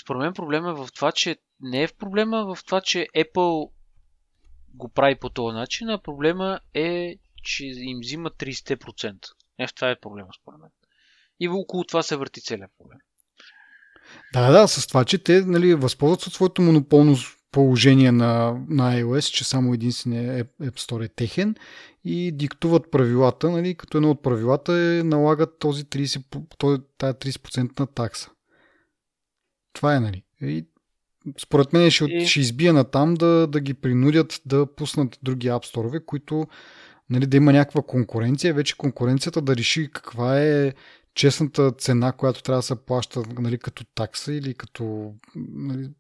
[0.03, 3.71] според мен проблема е в това, че не е в проблема в това, че Apple
[4.75, 9.27] го прави по този начин, а проблема е, че им взима 30%.
[9.59, 10.71] Не в това е проблема, според мен.
[11.41, 12.99] И около това се върти целият проблем.
[14.33, 17.17] Да, да, с това, че те нали, възползват от своето монополно
[17.53, 21.55] положение на, на iOS, че само единствения App Store е техен
[22.05, 27.87] и диктуват правилата, нали, като едно от правилата е налагат този 30, тая 30% на
[27.87, 28.31] такса.
[29.73, 30.23] Това е, нали.
[30.43, 30.67] И
[31.41, 32.27] според мен ще, и...
[32.27, 36.47] ще избия на там да, да ги принудят да пуснат други App Store, които
[37.11, 40.73] нали, да има някаква конкуренция, вече конкуренцията да реши каква е
[41.19, 45.91] честната цена, която трябва да се плаща нали, като такса или като нали,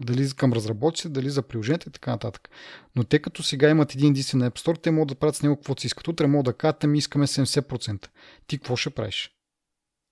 [0.00, 2.48] дали към разработчиците, дали за приложението и така нататък.
[2.96, 5.56] Но те като сега имат един единствен App Store, те могат да правят с него
[5.56, 6.08] каквото си искат.
[6.08, 8.06] Утре могат да кажат, ми искаме 70%.
[8.46, 9.35] Ти какво ще правиш?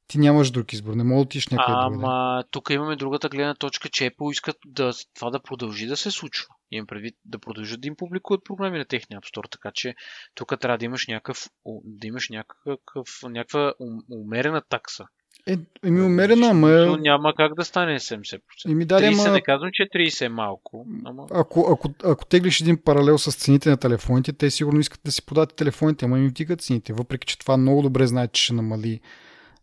[0.07, 3.89] Ти нямаш друг избор, не мога да отиш някъде Ама тук имаме другата гледна точка,
[3.89, 6.47] че Apple искат да, това да продължи да се случва.
[6.71, 9.95] Имам предвид да продължат да им публикуват програми на техния App Store, така че
[10.35, 11.49] тук трябва да имаш някакъв,
[11.85, 13.73] да имаш някакъв, някаква
[14.11, 15.05] умерена такса.
[15.47, 16.99] Е, еми умерена, ама...
[17.01, 18.41] Няма как да стане 70%.
[18.69, 19.33] Еми, да, 30 ама...
[19.33, 20.87] не казвам, че 30 е малко.
[21.05, 21.27] Ама...
[21.31, 25.27] Ако, ако, ако теглиш един паралел с цените на телефоните, те сигурно искат да си
[25.27, 26.93] подадат телефоните, ама им вдигат цените.
[26.93, 29.01] Въпреки, че това много добре знаят, че ще намали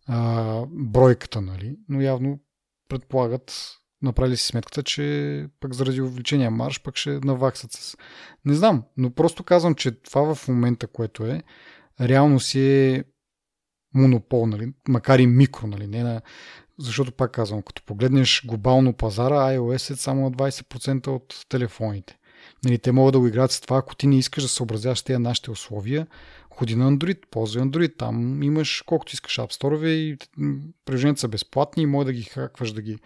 [0.08, 1.78] а, бройката, нали?
[1.90, 2.40] Но явно
[2.90, 7.98] предполагат, направили си сметката, че пък заради увеличения марш пък ще наваксат с...
[8.46, 11.44] Не знам, но просто казвам, че това в момента, което е,
[12.02, 13.04] реално си е
[13.94, 14.74] монопол, нали?
[14.88, 15.88] макар и микро, нали?
[15.88, 16.22] Не на...
[16.80, 22.18] защото пак казвам, като погледнеш глобално пазара, iOS е само на 20% от телефоните.
[22.66, 25.18] Нали, те могат да го играят с това, ако ти не искаш да съобразяваш тези
[25.18, 26.08] нашите условия,
[26.52, 30.18] ходи на Android, ползвай Android, там имаш колкото искаш App Store и
[30.86, 33.00] приложенията са безплатни и може да ги хакваш, да ги,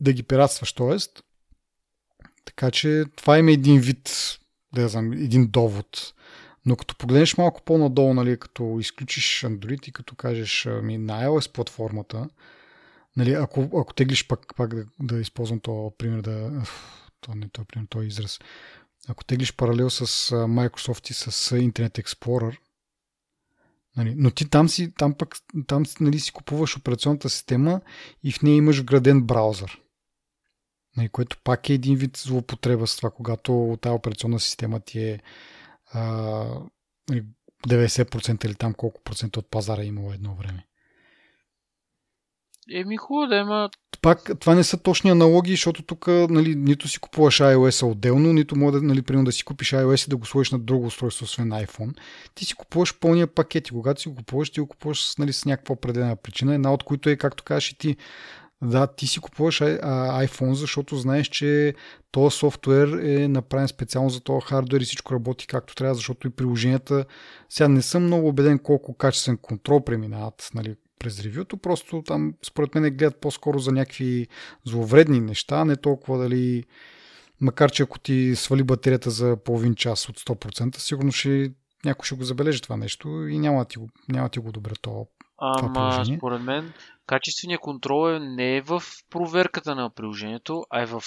[0.00, 0.96] да ги пиратстваш, т.е.
[2.44, 4.38] Така че това има един вид,
[4.74, 6.14] да знам, един довод.
[6.66, 11.52] Но като погледнеш малко по-надолу, нали, като изключиш Android и като кажеш ми, на iOS
[11.52, 12.28] платформата,
[13.16, 16.62] нали, ако, ако теглиш пак, пак да, да използвам този пример, да,
[17.20, 18.38] то не този пример, този израз,
[19.08, 22.58] ако теглиш паралел с Microsoft и с Internet Explorer,
[23.96, 27.80] нали, но ти там си, там пък, там нали, си купуваш операционната система
[28.22, 29.80] и в нея имаш вграден браузър.
[30.96, 35.20] Нали, което пак е един вид злоупотреба с това, когато тази операционна система ти е
[35.92, 36.00] а,
[37.68, 40.66] 90% нали, или там колко процента от пазара е имало едно време.
[42.70, 43.70] Еми хубаво да има.
[44.02, 48.56] Пак, това не са точни аналогии, защото тук нали, нито си купуваш iOS отделно, нито
[48.56, 51.48] може нали, примерно, да си купиш iOS и да го сложиш на друго устройство, освен
[51.48, 51.98] iPhone.
[52.34, 55.44] Ти си купуваш пълния пакет и когато си го купуваш, ти го купуваш нали, с
[55.44, 57.96] някаква определена причина, една от които е, както кажеш и ти,
[58.62, 61.74] да, ти си купуваш iPhone, защото знаеш, че
[62.10, 66.30] този софтуер е направен специално за този хардвер и всичко работи както трябва, защото и
[66.30, 67.04] приложенията
[67.48, 72.74] сега не съм много убеден колко качествен контрол преминават нали, през ревюто, просто там според
[72.74, 74.26] мен гледат по-скоро за някакви
[74.64, 76.64] зловредни неща, не толкова дали
[77.40, 81.52] макар че ако ти свали батерията за половин час от 100%, сигурно ще
[81.84, 85.04] някой ще го забележи това нещо и няма ти няма ти го добре това
[85.40, 86.72] Ама, според мен,
[87.06, 91.02] качественият контрол е не е в проверката на приложението, а е в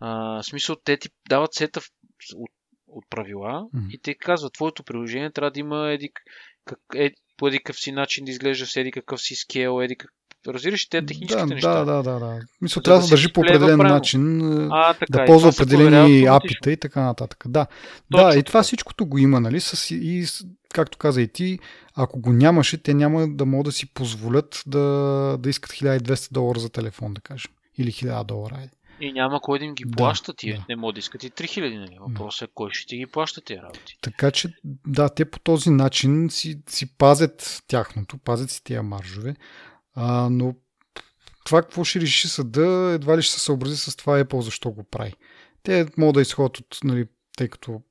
[0.00, 1.80] а, смисъл те ти дават сета
[2.34, 2.50] от,
[2.86, 3.90] от правила mm-hmm.
[3.90, 6.12] и те казват, твоето приложение трябва да има еди,
[6.64, 9.96] как, е, по еди какъв си начин да изглежда с еди какъв си скел, еди
[9.96, 10.10] как...
[10.48, 11.84] Разбираш те техническите да, неща?
[11.84, 12.18] Да, да, да.
[12.18, 12.40] да.
[12.60, 14.40] Мисля, трябва да, да държи по определен начин,
[14.70, 17.44] а, така, да ползва определени апита и така нататък.
[17.48, 17.66] Да,
[18.12, 19.60] Точно да и това всичкото го има, нали?
[19.60, 20.26] С, и,
[20.74, 21.58] както каза и ти,
[21.94, 24.78] ако го нямаше, те няма да могат да си позволят да,
[25.40, 27.52] да искат 1200 долара за телефон, да кажем.
[27.78, 28.58] Или 1000 долара.
[29.00, 30.56] И няма кой да им ги плаща да, тия.
[30.56, 30.64] Да.
[30.68, 31.96] Не могат да искат и 3000, нали?
[32.00, 33.98] Въпросът е кой ще ти ги плаща тия работи.
[34.02, 34.54] Така че,
[34.86, 39.36] да, те по този начин си, си пазят тяхното, пазят си тия маржове,
[39.94, 40.54] а, но
[41.44, 44.84] това какво ще реши съда, едва ли ще се съобрази с това Apple защо го
[44.84, 45.12] прави.
[45.62, 47.06] Те могат да изходят от, нали,
[47.36, 47.82] тъй като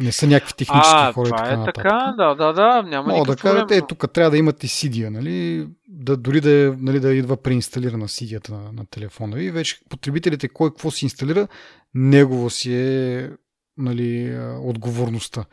[0.00, 1.30] не са някакви технически а, хора.
[1.30, 4.30] Това и така, е така, да, да, да, няма Мога да кажат, е, тук трябва
[4.30, 8.86] да имате CD, нали, да, дори да, е, нали, да идва преинсталирана cd на, на
[8.86, 9.50] телефона ви.
[9.50, 11.48] Вече потребителите, кой какво си инсталира,
[11.94, 13.30] негово си е
[13.76, 15.44] нали, отговорността.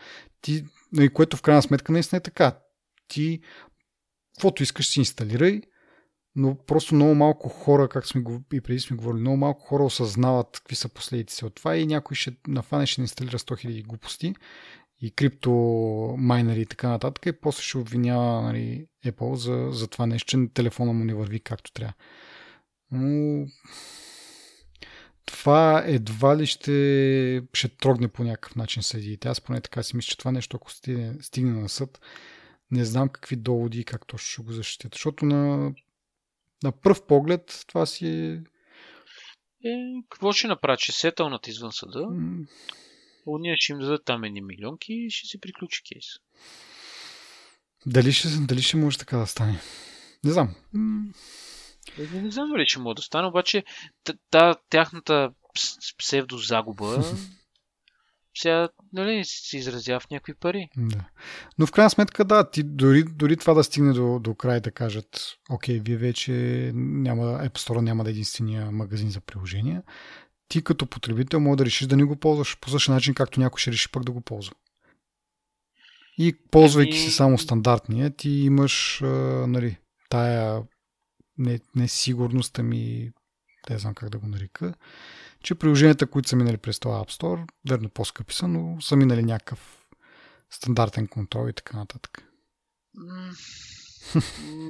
[0.42, 2.58] Ти, нали, което в крайна сметка наистина е така.
[3.08, 3.40] Ти,
[4.36, 5.62] каквото искаш, си инсталирай,
[6.38, 9.84] но просто много малко хора, как сме го и преди сме говорили, много малко хора
[9.84, 14.36] осъзнават какви са последиците от това и някой ще нафане, ще инсталира 100 000 глупости
[15.02, 15.52] и крипто
[16.18, 20.54] майнери и така нататък и после ще обвинява нали, Apple за, за това нещо, че
[20.54, 21.94] телефона му не върви както трябва.
[22.92, 23.46] Но
[25.26, 29.28] това едва ли ще, ще трогне по някакъв начин съдиите.
[29.28, 32.02] Аз поне така си мисля, че това нещо, ако стигне, стигне на съд,
[32.72, 34.94] не знам какви доводи и как точно ще го защитят.
[34.94, 35.72] Защото на
[36.64, 38.44] на пръв поглед това си е...
[39.66, 39.74] Е,
[40.10, 40.78] какво ще направи?
[40.80, 42.00] Ще сетълнат извън съда.
[42.00, 42.48] Mm.
[43.26, 46.06] Уния ще им дадат там едни милионки и ще се приключи кейс.
[47.86, 49.60] Дали ще, дали ще може така да стане?
[50.24, 50.56] Не знам.
[50.74, 53.64] Не, не знам дали ще може да стане, обаче
[54.32, 55.32] та, тяхната
[55.98, 57.04] псевдозагуба
[58.40, 60.70] сега нали, се изразява в някакви пари.
[60.78, 61.06] Да.
[61.60, 64.72] Но в крайна сметка, да, ти дори, дори това да стигне до, до край да
[64.72, 66.32] кажат, окей, вие вече
[66.76, 69.84] няма, App Store няма да е единствения магазин за приложения,
[70.50, 73.60] ти като потребител може да решиш да не го ползваш по същия начин, както някой
[73.60, 74.56] ще реши пък да го ползва.
[76.18, 77.06] И ползвайки ами...
[77.06, 79.08] се само стандартния, ти имаш а,
[79.48, 79.78] нали,
[80.10, 80.64] тая
[81.38, 83.12] не, несигурност, ами
[83.70, 84.74] не знам как да го нарека,
[85.44, 89.24] че приложенията, които са минали през този App Store, верно по-скъпи са, но са минали
[89.24, 89.88] някакъв
[90.50, 92.24] стандартен контрол и така нататък.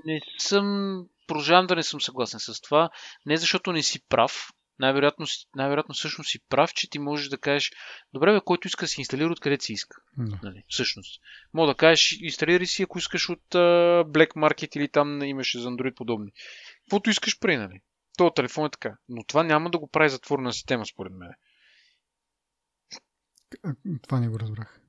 [0.05, 1.05] Не съм.
[1.27, 2.89] Продължавам да не съм съгласен с това.
[3.25, 4.49] Не защото не си прав.
[4.79, 5.25] Най-вероятно,
[5.55, 7.71] най-вероятно всъщност си прав, че ти можеш да кажеш,
[8.13, 9.97] добре, бе, който иска да си инсталира, откъде си иска.
[10.19, 10.39] No.
[10.43, 11.21] Нали, всъщност.
[11.53, 15.69] Мога да кажеш, инсталирай си, ако искаш от uh, Black Market или там имаше за
[15.69, 16.31] Android подобни.
[16.83, 17.81] Каквото искаш при, нали?
[18.17, 18.97] Този телефон е така.
[19.09, 21.29] Но това няма да го прави затворена система, според мен.
[24.01, 24.81] Това не го разбрах.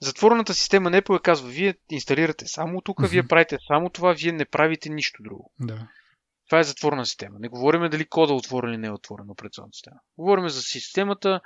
[0.00, 3.08] Затворената система не е казва, вие инсталирате само тук, mm-hmm.
[3.08, 5.52] вие правите само това, вие не правите нищо друго.
[5.60, 5.88] Да.
[6.48, 7.38] Това е затворена система.
[7.38, 9.96] Не говорим дали кода е отворен или не е отворен операционната система.
[10.18, 11.40] Говорим за системата,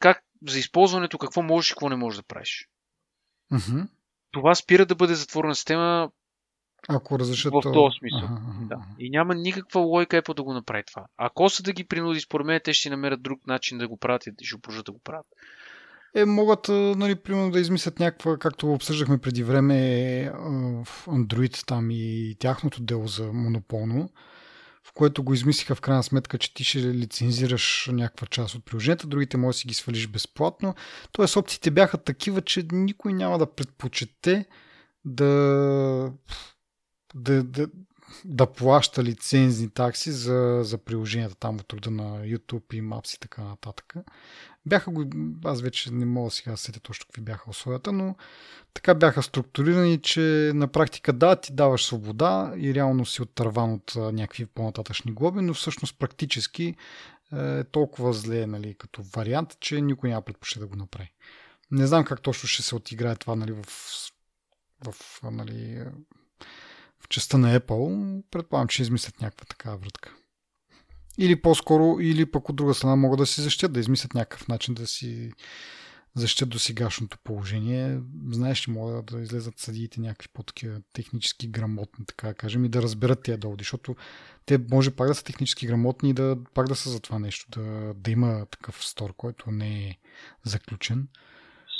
[0.00, 2.68] как, за използването, какво можеш и какво не можеш да правиш.
[3.52, 3.88] Mm-hmm.
[4.30, 6.10] Това спира да бъде затворена система
[6.88, 7.52] ако разрешат.
[7.52, 8.24] В този смисъл.
[8.24, 8.40] Ага.
[8.60, 8.76] Да.
[8.98, 11.04] И няма никаква лойка Apple да го направи това.
[11.16, 14.26] Ако са да ги принуди, според мен, те ще намерят друг начин да го правят
[14.26, 15.26] и ще продължат да го правят.
[16.14, 20.30] Е, могат, нали, примерно да измислят някаква, както обсъждахме преди време,
[20.84, 24.10] в Android там и тяхното дело за монополно,
[24.84, 29.06] в което го измислиха в крайна сметка, че ти ще лицензираш някаква част от приложенията,
[29.06, 30.74] другите може да си ги свалиш безплатно.
[31.12, 34.46] Тоест опциите бяха такива, че никой няма да предпочете
[35.04, 36.12] да
[37.14, 37.68] да, да,
[38.24, 43.20] да плаща лицензни такси за, за приложенията там от труда на YouTube и Maps и
[43.20, 43.94] така нататък.
[44.66, 45.04] Бяха го,
[45.44, 48.14] аз вече не мога сега да сетя точно какви бяха условията, но
[48.74, 53.92] така бяха структурирани, че на практика да, ти даваш свобода и реално си оттърван от
[53.96, 56.74] някакви по-нататъчни глоби, но всъщност практически
[57.32, 61.12] е толкова зле нали, като вариант, че никой няма предпочита да го направи.
[61.70, 63.64] Не знам как точно ще се отиграе това нали, в,
[64.84, 65.84] в, нали,
[67.10, 68.22] частта на Apple.
[68.30, 70.14] Предполагам, че измислят някаква такава вратка.
[71.18, 74.74] Или по-скоро, или пък от друга страна могат да си защитят, да измислят някакъв начин
[74.74, 75.32] да си
[76.14, 78.00] защитят до сегашното положение.
[78.30, 83.22] Знаеш, че могат да излезат съдиите някакви по-такива технически грамотни, така кажем, и да разберат
[83.22, 83.96] тия доводи, защото
[84.46, 87.46] те може пак да са технически грамотни и да пак да са за това нещо,
[87.50, 89.98] да, да има такъв стор, който не е
[90.44, 91.08] заключен.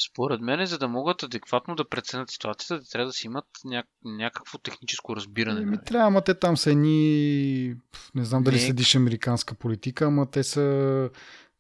[0.09, 3.85] Според мен, за да могат адекватно да преценят ситуацията, трябва да си имат ня...
[4.05, 5.61] някакво техническо разбиране.
[5.61, 5.85] Ми, нали?
[5.87, 7.75] трябва, ама те там са едни...
[8.15, 8.61] Не знам дали не...
[8.61, 11.11] следиш американска политика, ама те са...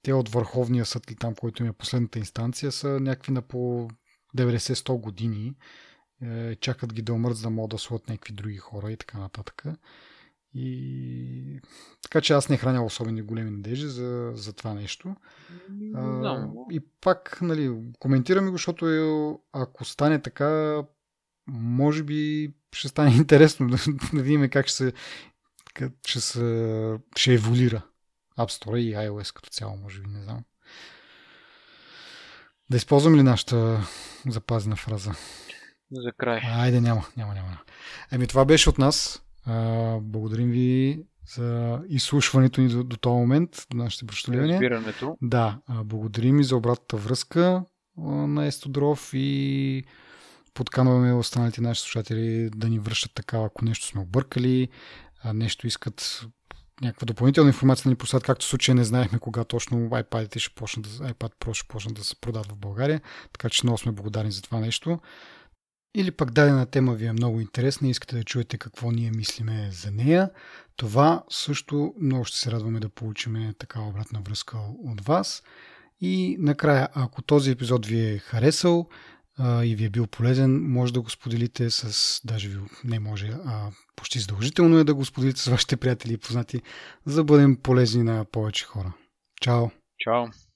[0.03, 3.89] Те от Върховния съд или там, който им е последната инстанция, са някакви на по
[4.37, 5.55] 90-100 години.
[6.23, 9.19] Е, чакат ги да умрат, за да могат да слот някакви други хора и така
[9.19, 9.65] нататък.
[10.55, 11.61] И
[12.03, 15.17] така че аз не храня особени големи надежди за, за това нещо.
[15.95, 20.83] А, и пак, нали, коментираме го, защото е, ако стане така,
[21.47, 23.77] може би ще стане интересно да,
[24.13, 24.93] да видим как ще се,
[25.75, 27.83] как ще, се, ще еволюира
[28.39, 30.45] App Store и iOS като цяло, може би, не знам.
[32.71, 33.87] Да използвам ли нашата
[34.27, 35.13] запазена фраза?
[35.93, 36.41] За край.
[36.45, 37.59] Айде, няма, няма, няма.
[38.13, 39.23] Еми, това беше от нас.
[39.51, 41.03] А, благодарим ви
[41.35, 44.55] за изслушването ни до, до този момент, до нашите прощолявания.
[44.55, 45.17] Разбирането.
[45.23, 47.65] Да, а, благодарим ви за обратната връзка
[47.99, 49.85] а, на Естодров и
[50.55, 54.69] подканваме останалите наши слушатели да ни връщат такава, ако нещо сме объркали,
[55.23, 56.27] а, нещо искат
[56.83, 60.55] някаква допълнителна информация да ни посадят, както в случая не знаехме кога точно iPad ще
[60.55, 63.01] почнат да, iPad Pro ще почнат да се продават в България,
[63.33, 64.99] така че много сме благодарни за това нещо
[65.95, 69.69] или пък дадена тема ви е много интересна и искате да чуете какво ние мислиме
[69.73, 70.31] за нея,
[70.77, 75.43] това също много ще се радваме да получим такава обратна връзка от вас.
[76.01, 78.89] И накрая, ако този епизод ви е харесал
[79.39, 83.33] а, и ви е бил полезен, може да го споделите с, даже ви не може,
[83.47, 86.63] а почти задължително е да го споделите с вашите приятели и познати,
[87.07, 88.93] за да бъдем полезни на повече хора.
[89.41, 89.67] Чао!
[89.99, 90.50] Чао!